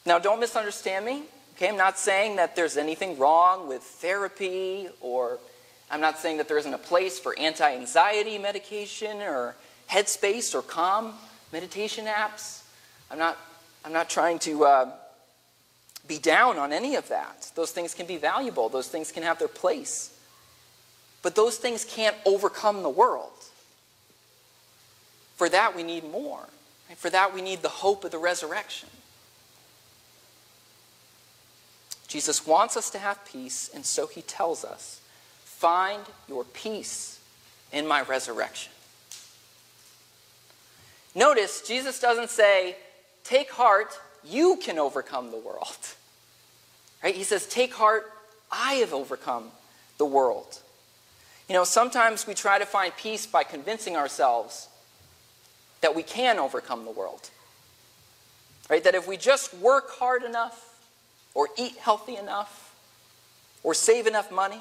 Now, 0.07 0.17
don't 0.17 0.39
misunderstand 0.39 1.05
me. 1.05 1.21
Okay, 1.57 1.69
I'm 1.69 1.77
not 1.77 1.97
saying 1.99 2.37
that 2.37 2.55
there's 2.55 2.77
anything 2.77 3.17
wrong 3.17 3.67
with 3.67 3.81
therapy, 3.81 4.87
or 5.01 5.39
I'm 5.91 5.99
not 5.99 6.19
saying 6.19 6.37
that 6.37 6.47
there 6.47 6.57
isn't 6.57 6.73
a 6.73 6.77
place 6.77 7.19
for 7.19 7.37
anti 7.37 7.75
anxiety 7.75 8.37
medication, 8.37 9.17
or 9.21 9.55
headspace, 9.89 10.55
or 10.55 10.61
calm 10.61 11.13
meditation 11.51 12.05
apps. 12.05 12.61
I'm 13.11 13.17
not, 13.17 13.37
I'm 13.83 13.93
not 13.93 14.09
trying 14.09 14.39
to. 14.39 14.63
Uh, 14.63 14.91
be 16.07 16.17
down 16.17 16.57
on 16.57 16.71
any 16.71 16.95
of 16.95 17.09
that. 17.09 17.51
Those 17.55 17.71
things 17.71 17.93
can 17.93 18.05
be 18.05 18.17
valuable, 18.17 18.69
those 18.69 18.87
things 18.87 19.11
can 19.11 19.23
have 19.23 19.39
their 19.39 19.47
place. 19.47 20.13
But 21.21 21.35
those 21.35 21.57
things 21.57 21.83
can't 21.83 22.15
overcome 22.25 22.83
the 22.83 22.89
world. 22.89 23.31
For 25.35 25.49
that, 25.49 25.75
we 25.75 25.83
need 25.83 26.09
more. 26.09 26.47
For 26.95 27.09
that, 27.09 27.33
we 27.33 27.41
need 27.41 27.61
the 27.61 27.69
hope 27.69 28.05
of 28.05 28.11
the 28.11 28.17
resurrection. 28.17 28.89
Jesus 32.07 32.47
wants 32.47 32.77
us 32.77 32.89
to 32.91 32.99
have 32.99 33.23
peace, 33.25 33.69
and 33.73 33.85
so 33.85 34.07
he 34.07 34.21
tells 34.21 34.63
us 34.63 35.01
find 35.43 36.03
your 36.29 36.43
peace 36.43 37.19
in 37.71 37.87
my 37.87 38.01
resurrection. 38.03 38.71
Notice, 41.15 41.61
Jesus 41.67 41.99
doesn't 41.99 42.29
say, 42.29 42.75
take 43.23 43.51
heart, 43.51 43.99
you 44.23 44.59
can 44.61 44.77
overcome 44.79 45.31
the 45.31 45.37
world. 45.37 45.77
Right? 47.03 47.13
He 47.13 47.23
says, 47.23 47.45
Take 47.45 47.75
heart, 47.75 48.11
I 48.51 48.73
have 48.75 48.91
overcome 48.91 49.51
the 49.99 50.05
world. 50.05 50.59
You 51.47 51.53
know, 51.53 51.63
sometimes 51.63 52.25
we 52.25 52.33
try 52.33 52.57
to 52.57 52.65
find 52.65 52.91
peace 52.97 53.27
by 53.27 53.43
convincing 53.43 53.95
ourselves 53.95 54.67
that 55.81 55.95
we 55.95 56.01
can 56.01 56.39
overcome 56.39 56.85
the 56.85 56.91
world. 56.91 57.29
Right? 58.67 58.83
That 58.83 58.95
if 58.95 59.07
we 59.07 59.15
just 59.15 59.53
work 59.53 59.91
hard 59.91 60.23
enough, 60.23 60.66
or 61.37 61.47
eat 61.55 61.75
healthy 61.77 62.15
enough, 62.15 62.73
or 63.61 63.75
save 63.75 64.07
enough 64.07 64.31
money, 64.31 64.59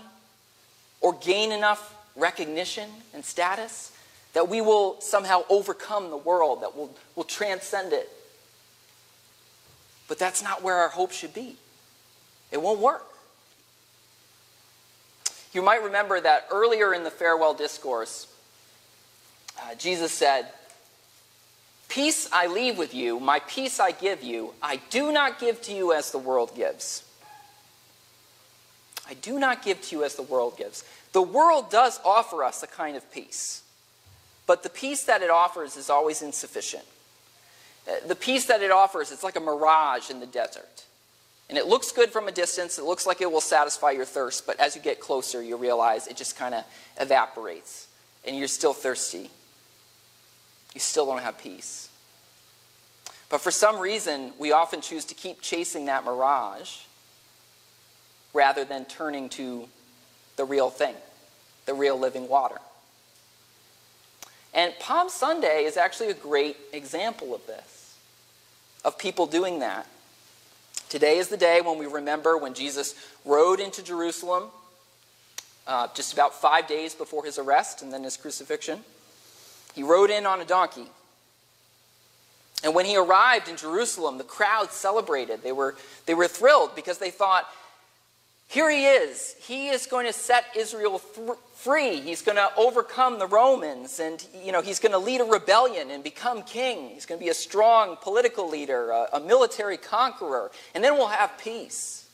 or 1.00 1.14
gain 1.14 1.50
enough 1.50 1.94
recognition 2.16 2.86
and 3.14 3.24
status, 3.24 3.92
that 4.34 4.50
we 4.50 4.60
will 4.60 5.00
somehow 5.00 5.42
overcome 5.48 6.10
the 6.10 6.18
world, 6.18 6.60
that 6.60 6.76
we'll, 6.76 6.90
we'll 7.14 7.24
transcend 7.24 7.94
it. 7.94 8.10
But 10.06 10.18
that's 10.18 10.42
not 10.42 10.62
where 10.62 10.76
our 10.76 10.90
hope 10.90 11.12
should 11.12 11.32
be. 11.32 11.56
It 12.52 12.60
won't 12.60 12.80
work. 12.80 13.06
You 15.54 15.62
might 15.62 15.82
remember 15.82 16.20
that 16.20 16.46
earlier 16.52 16.92
in 16.92 17.04
the 17.04 17.10
farewell 17.10 17.54
discourse, 17.54 18.26
uh, 19.62 19.74
Jesus 19.76 20.12
said, 20.12 20.48
Peace 21.88 22.28
I 22.32 22.46
leave 22.46 22.78
with 22.78 22.94
you, 22.94 23.20
my 23.20 23.38
peace 23.40 23.80
I 23.80 23.92
give 23.92 24.22
you. 24.22 24.54
I 24.62 24.80
do 24.90 25.12
not 25.12 25.38
give 25.38 25.62
to 25.62 25.72
you 25.72 25.92
as 25.92 26.10
the 26.10 26.18
world 26.18 26.54
gives. 26.54 27.04
I 29.08 29.14
do 29.14 29.38
not 29.38 29.62
give 29.62 29.80
to 29.82 29.96
you 29.96 30.04
as 30.04 30.16
the 30.16 30.22
world 30.22 30.58
gives. 30.58 30.84
The 31.12 31.22
world 31.22 31.70
does 31.70 32.00
offer 32.04 32.42
us 32.42 32.62
a 32.62 32.66
kind 32.66 32.96
of 32.96 33.10
peace, 33.12 33.62
but 34.46 34.62
the 34.62 34.68
peace 34.68 35.04
that 35.04 35.22
it 35.22 35.30
offers 35.30 35.76
is 35.76 35.88
always 35.88 36.22
insufficient. 36.22 36.84
Uh, 37.88 38.06
the 38.06 38.16
peace 38.16 38.46
that 38.46 38.62
it 38.62 38.72
offers, 38.72 39.12
it's 39.12 39.22
like 39.22 39.36
a 39.36 39.40
mirage 39.40 40.10
in 40.10 40.18
the 40.18 40.26
desert. 40.26 40.84
And 41.48 41.56
it 41.56 41.66
looks 41.66 41.92
good 41.92 42.10
from 42.10 42.26
a 42.26 42.32
distance. 42.32 42.78
It 42.78 42.84
looks 42.84 43.06
like 43.06 43.20
it 43.20 43.30
will 43.30 43.40
satisfy 43.40 43.92
your 43.92 44.04
thirst. 44.04 44.46
But 44.46 44.58
as 44.58 44.74
you 44.74 44.82
get 44.82 44.98
closer, 44.98 45.42
you 45.42 45.56
realize 45.56 46.08
it 46.08 46.16
just 46.16 46.36
kind 46.36 46.54
of 46.54 46.64
evaporates. 47.00 47.86
And 48.26 48.36
you're 48.36 48.48
still 48.48 48.72
thirsty. 48.72 49.30
You 50.76 50.80
still 50.80 51.06
don't 51.06 51.22
have 51.22 51.38
peace. 51.38 51.88
But 53.30 53.40
for 53.40 53.50
some 53.50 53.78
reason, 53.78 54.34
we 54.38 54.52
often 54.52 54.82
choose 54.82 55.06
to 55.06 55.14
keep 55.14 55.40
chasing 55.40 55.86
that 55.86 56.04
mirage 56.04 56.80
rather 58.34 58.62
than 58.62 58.84
turning 58.84 59.30
to 59.30 59.68
the 60.36 60.44
real 60.44 60.68
thing, 60.68 60.94
the 61.64 61.72
real 61.72 61.98
living 61.98 62.28
water. 62.28 62.58
And 64.52 64.78
Palm 64.78 65.08
Sunday 65.08 65.64
is 65.64 65.78
actually 65.78 66.10
a 66.10 66.14
great 66.14 66.58
example 66.74 67.34
of 67.34 67.46
this, 67.46 67.96
of 68.84 68.98
people 68.98 69.24
doing 69.24 69.60
that. 69.60 69.86
Today 70.90 71.16
is 71.16 71.28
the 71.28 71.38
day 71.38 71.62
when 71.62 71.78
we 71.78 71.86
remember 71.86 72.36
when 72.36 72.52
Jesus 72.52 72.94
rode 73.24 73.60
into 73.60 73.82
Jerusalem 73.82 74.50
uh, 75.66 75.88
just 75.94 76.12
about 76.12 76.34
five 76.34 76.66
days 76.66 76.94
before 76.94 77.24
his 77.24 77.38
arrest 77.38 77.80
and 77.80 77.90
then 77.90 78.02
his 78.02 78.18
crucifixion. 78.18 78.84
He 79.76 79.82
rode 79.82 80.10
in 80.10 80.26
on 80.26 80.40
a 80.40 80.44
donkey. 80.44 80.86
And 82.64 82.74
when 82.74 82.86
he 82.86 82.96
arrived 82.96 83.48
in 83.48 83.56
Jerusalem, 83.56 84.18
the 84.18 84.24
crowd 84.24 84.72
celebrated. 84.72 85.42
They 85.42 85.52
were, 85.52 85.76
they 86.06 86.14
were 86.14 86.26
thrilled 86.26 86.74
because 86.74 86.98
they 86.98 87.10
thought, 87.10 87.46
here 88.48 88.70
he 88.70 88.86
is. 88.86 89.36
He 89.40 89.68
is 89.68 89.86
going 89.86 90.06
to 90.06 90.14
set 90.14 90.44
Israel 90.56 91.00
th- 91.14 91.32
free. 91.54 92.00
He's 92.00 92.22
going 92.22 92.36
to 92.36 92.50
overcome 92.56 93.18
the 93.18 93.26
Romans 93.26 94.00
and 94.00 94.26
you 94.42 94.50
know, 94.50 94.62
he's 94.62 94.78
going 94.78 94.92
to 94.92 94.98
lead 94.98 95.20
a 95.20 95.24
rebellion 95.24 95.90
and 95.90 96.02
become 96.02 96.42
king. 96.42 96.88
He's 96.88 97.04
going 97.04 97.18
to 97.18 97.24
be 97.24 97.30
a 97.30 97.34
strong 97.34 97.98
political 98.00 98.48
leader, 98.48 98.90
a, 98.90 99.08
a 99.14 99.20
military 99.20 99.76
conqueror, 99.76 100.50
and 100.74 100.82
then 100.82 100.94
we'll 100.94 101.08
have 101.08 101.36
peace. 101.38 102.08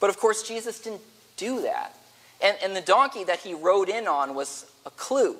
But 0.00 0.10
of 0.10 0.18
course, 0.18 0.42
Jesus 0.42 0.80
didn't 0.80 1.02
do 1.36 1.62
that. 1.62 1.94
And, 2.42 2.56
and 2.62 2.74
the 2.74 2.80
donkey 2.80 3.22
that 3.24 3.38
he 3.38 3.54
rode 3.54 3.88
in 3.88 4.08
on 4.08 4.34
was 4.34 4.66
a 4.84 4.90
clue. 4.90 5.36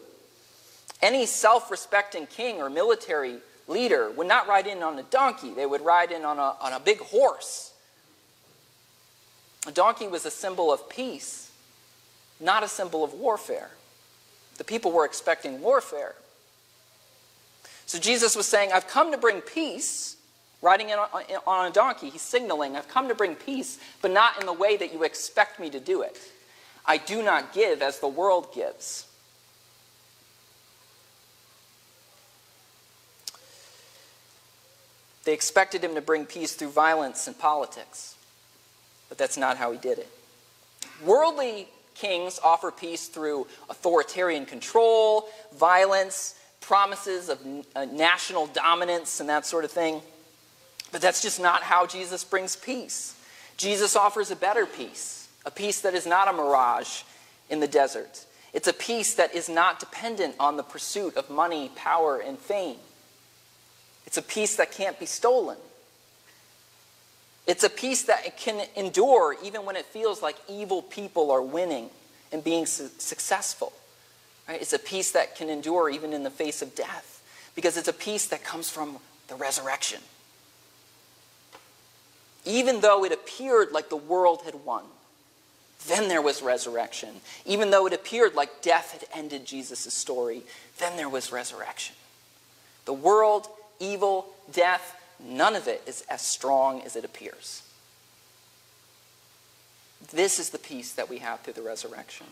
Any 1.03 1.27
self 1.27 1.71
respecting 1.71 2.27
king 2.27 2.63
or 2.63 2.71
military 2.71 3.39
leader 3.67 4.11
would 4.13 4.29
not 4.29 4.47
ride 4.47 4.67
in 4.67 4.83
on 4.83 4.99
a 4.99 5.03
donkey, 5.03 5.53
they 5.53 5.67
would 5.67 5.85
ride 5.85 6.13
in 6.13 6.25
on 6.25 6.39
a, 6.39 6.55
on 6.61 6.73
a 6.73 6.81
big 6.81 6.99
horse. 6.99 7.73
A 9.67 9.73
donkey 9.73 10.09
was 10.09 10.25
a 10.25 10.31
symbol 10.31 10.73
of 10.73 10.89
peace, 10.89 11.51
not 12.41 12.63
a 12.63 12.69
symbol 12.69 13.05
of 13.05 13.15
warfare. 13.15 13.71
The 14.59 14.65
people 14.65 14.93
were 14.93 15.05
expecting 15.05 15.61
warfare. 15.61 16.15
So 17.87 17.99
Jesus 17.99 18.35
was 18.37 18.47
saying, 18.47 18.71
I've 18.73 18.89
come 18.89 19.13
to 19.13 19.19
bring 19.19 19.41
peace. 19.41 20.17
Riding 20.63 20.91
in 20.91 20.99
on 21.47 21.67
a 21.67 21.73
donkey, 21.73 22.09
he's 22.09 22.23
signaling, 22.23 22.77
I've 22.77 22.87
come 22.87 23.09
to 23.09 23.17
bring 23.17 23.35
peace, 23.35 23.81
but 24.01 24.13
not 24.13 24.39
in 24.39 24.47
the 24.47 24.53
way 24.53 24.77
that 24.77 24.93
you 24.93 25.03
expect 25.03 25.59
me 25.59 25.69
to 25.71 25.81
do 25.81 26.03
it. 26.03 26.17
I 26.87 26.99
do 26.99 27.21
not 27.21 27.53
give 27.53 27.83
as 27.83 27.99
the 27.99 28.07
world 28.07 28.55
gives. 28.55 29.07
They 35.25 35.33
expected 35.33 35.85
him 35.85 35.95
to 35.95 36.01
bring 36.01 36.27
peace 36.27 36.55
through 36.55 36.71
violence 36.71 37.27
and 37.27 37.39
politics. 37.39 38.17
But 39.09 39.19
that's 39.19 39.37
not 39.37 39.57
how 39.57 39.73
he 39.73 39.79
did 39.79 39.99
it. 39.99 40.09
Worldly 41.05 41.69
kings 41.95 42.41
offer 42.43 42.71
peace 42.71 43.09
through 43.09 43.47
authoritarian 43.69 44.47
control, 44.47 45.29
violence, 45.55 46.35
promises 46.61 47.29
of 47.29 47.39
uh, 47.77 47.85
national 47.87 48.47
dominance, 48.49 49.21
and 49.21 49.29
that 49.29 49.45
sort 49.45 49.65
of 49.65 49.71
thing. 49.71 50.01
But 50.91 51.01
that's 51.01 51.23
just 51.23 51.41
not 51.41 51.63
how 51.63 51.87
Jesus 51.87 52.25
brings 52.25 52.57
peace. 52.57 53.15
Jesus 53.57 53.97
offers 53.97 54.31
a 54.31 54.37
better 54.37 54.67
peace, 54.67 55.29
a 55.45 55.51
peace 55.51 55.81
that 55.83 55.95
is 55.95 56.07
not 56.07 56.29
a 56.29 56.33
mirage 56.33 57.03
in 57.51 57.61
the 57.61 57.69
desert. 57.69 58.25
It's 58.53 58.69
a 58.69 58.73
peace 58.73 59.15
that 59.15 59.35
is 59.35 59.49
not 59.49 59.81
dependent 59.81 60.35
on 60.39 60.57
the 60.57 60.63
pursuit 60.63 61.17
of 61.17 61.31
money, 61.31 61.71
power, 61.75 62.19
and 62.19 62.39
fame. 62.39 62.77
It's 64.13 64.19
a 64.19 64.21
peace 64.21 64.57
that 64.57 64.73
can't 64.73 65.01
be 65.01 65.07
stolen. 65.07 65.57
It's 67.47 67.65
a 67.65 67.71
peace 67.71 68.03
that 68.03 68.37
can 68.37 68.67
endure 68.77 69.35
even 69.43 69.65
when 69.65 69.75
it 69.75 69.87
feels 69.87 70.21
like 70.21 70.37
evil 70.51 70.83
people 70.83 71.31
are 71.31 71.41
winning 71.41 71.89
and 72.31 72.45
being 72.45 72.67
su- 72.67 72.91
successful. 72.99 73.73
Right? 74.47 74.61
It's 74.61 74.75
a 74.75 74.79
peace 74.79 75.13
that 75.13 75.35
can 75.35 75.49
endure 75.49 75.89
even 75.89 76.13
in 76.13 76.25
the 76.25 76.31
face 76.31 76.61
of 76.61 76.75
death 76.75 77.23
because 77.55 77.79
it's 77.79 77.89
a 77.89 77.93
peace 77.95 78.27
that 78.27 78.45
comes 78.45 78.69
from 78.69 78.99
the 79.29 79.35
resurrection. 79.35 80.03
Even 82.45 82.83
though 82.83 83.07
it 83.07 83.13
appeared 83.13 83.73
like 83.73 83.89
the 83.89 83.97
world 83.97 84.43
had 84.45 84.57
won, 84.57 84.85
then 85.89 86.09
there 86.09 86.21
was 86.21 86.43
resurrection. 86.43 87.23
Even 87.47 87.71
though 87.71 87.87
it 87.87 87.95
appeared 87.95 88.35
like 88.35 88.61
death 88.61 88.93
had 88.93 89.05
ended 89.19 89.47
Jesus' 89.47 89.95
story, 89.95 90.43
then 90.79 90.99
there 90.99 91.09
was 91.09 91.33
resurrection. 91.33 91.97
The 92.85 92.93
world, 92.93 93.49
evil, 93.83 94.29
death, 94.51 94.97
None 95.25 95.55
of 95.55 95.69
it 95.69 95.83
is 95.87 96.05
as 96.09 96.21
strong 96.21 96.83
as 96.83 96.97
it 96.97 97.05
appears. 97.05 97.63
This 100.13 100.39
is 100.39 100.51
the 100.51 100.59
peace 100.59 100.93
that 100.93 101.09
we 101.09 101.19
have 101.19 101.41
through 101.41 101.53
the 101.53 101.63
resurrection. 101.63 102.27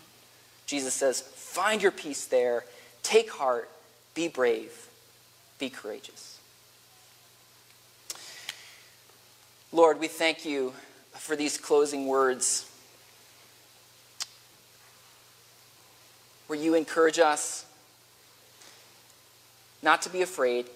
Jesus 0.66 0.92
says, 0.92 1.20
Find 1.20 1.82
your 1.82 1.92
peace 1.92 2.26
there, 2.26 2.64
take 3.02 3.30
heart, 3.30 3.70
be 4.14 4.26
brave, 4.26 4.88
be 5.58 5.70
courageous. 5.70 6.40
Lord, 9.72 10.00
we 10.00 10.08
thank 10.08 10.44
you 10.44 10.72
for 11.12 11.36
these 11.36 11.56
closing 11.56 12.08
words 12.08 12.68
where 16.48 16.58
you 16.58 16.74
encourage 16.74 17.20
us 17.20 17.64
not 19.80 20.02
to 20.02 20.08
be 20.08 20.22
afraid 20.22 20.66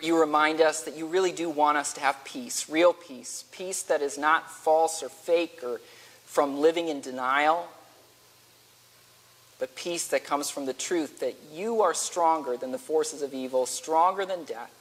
you 0.00 0.18
remind 0.18 0.60
us 0.60 0.84
that 0.84 0.96
you 0.96 1.06
really 1.06 1.32
do 1.32 1.50
want 1.50 1.76
us 1.76 1.92
to 1.94 2.00
have 2.00 2.24
peace, 2.24 2.68
real 2.68 2.92
peace, 2.92 3.44
peace 3.52 3.82
that 3.84 4.00
is 4.00 4.16
not 4.16 4.50
false 4.50 5.02
or 5.02 5.08
fake 5.08 5.60
or 5.62 5.80
from 6.24 6.60
living 6.60 6.88
in 6.88 7.00
denial, 7.00 7.68
but 9.58 9.76
peace 9.76 10.08
that 10.08 10.24
comes 10.24 10.48
from 10.48 10.66
the 10.66 10.72
truth 10.72 11.20
that 11.20 11.36
you 11.52 11.82
are 11.82 11.94
stronger 11.94 12.56
than 12.56 12.72
the 12.72 12.78
forces 12.78 13.22
of 13.22 13.34
evil, 13.34 13.66
stronger 13.66 14.24
than 14.24 14.44
death, 14.44 14.72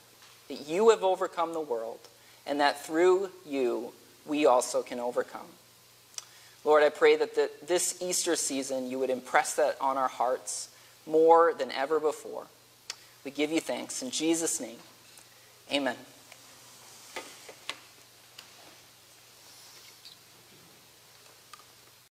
that 0.48 0.68
you 0.68 0.90
have 0.90 1.04
overcome 1.04 1.54
the 1.54 1.60
world, 1.60 2.00
and 2.48 2.60
that 2.62 2.84
through 2.84 3.30
you 3.46 3.92
we 4.26 4.46
also 4.46 4.82
can 4.82 5.00
overcome. 5.00 5.48
Lord, 6.64 6.84
I 6.84 6.90
pray 6.90 7.16
that 7.18 7.36
the, 7.36 7.50
this 7.68 8.02
Easter 8.02 8.36
season 8.36 8.90
you 8.90 8.98
would 9.00 9.10
impress 9.10 9.56
that 9.56 9.76
on 9.82 9.98
our 9.98 10.08
hearts 10.08 10.70
more 11.06 11.54
than 11.54 11.72
ever 11.72 12.00
before. 12.00 12.46
We 13.26 13.32
give 13.32 13.52
you 13.52 13.60
thanks 13.60 14.02
in 14.02 14.10
Jesus' 14.10 14.62
name. 14.62 14.78
Amen. 15.74 16.11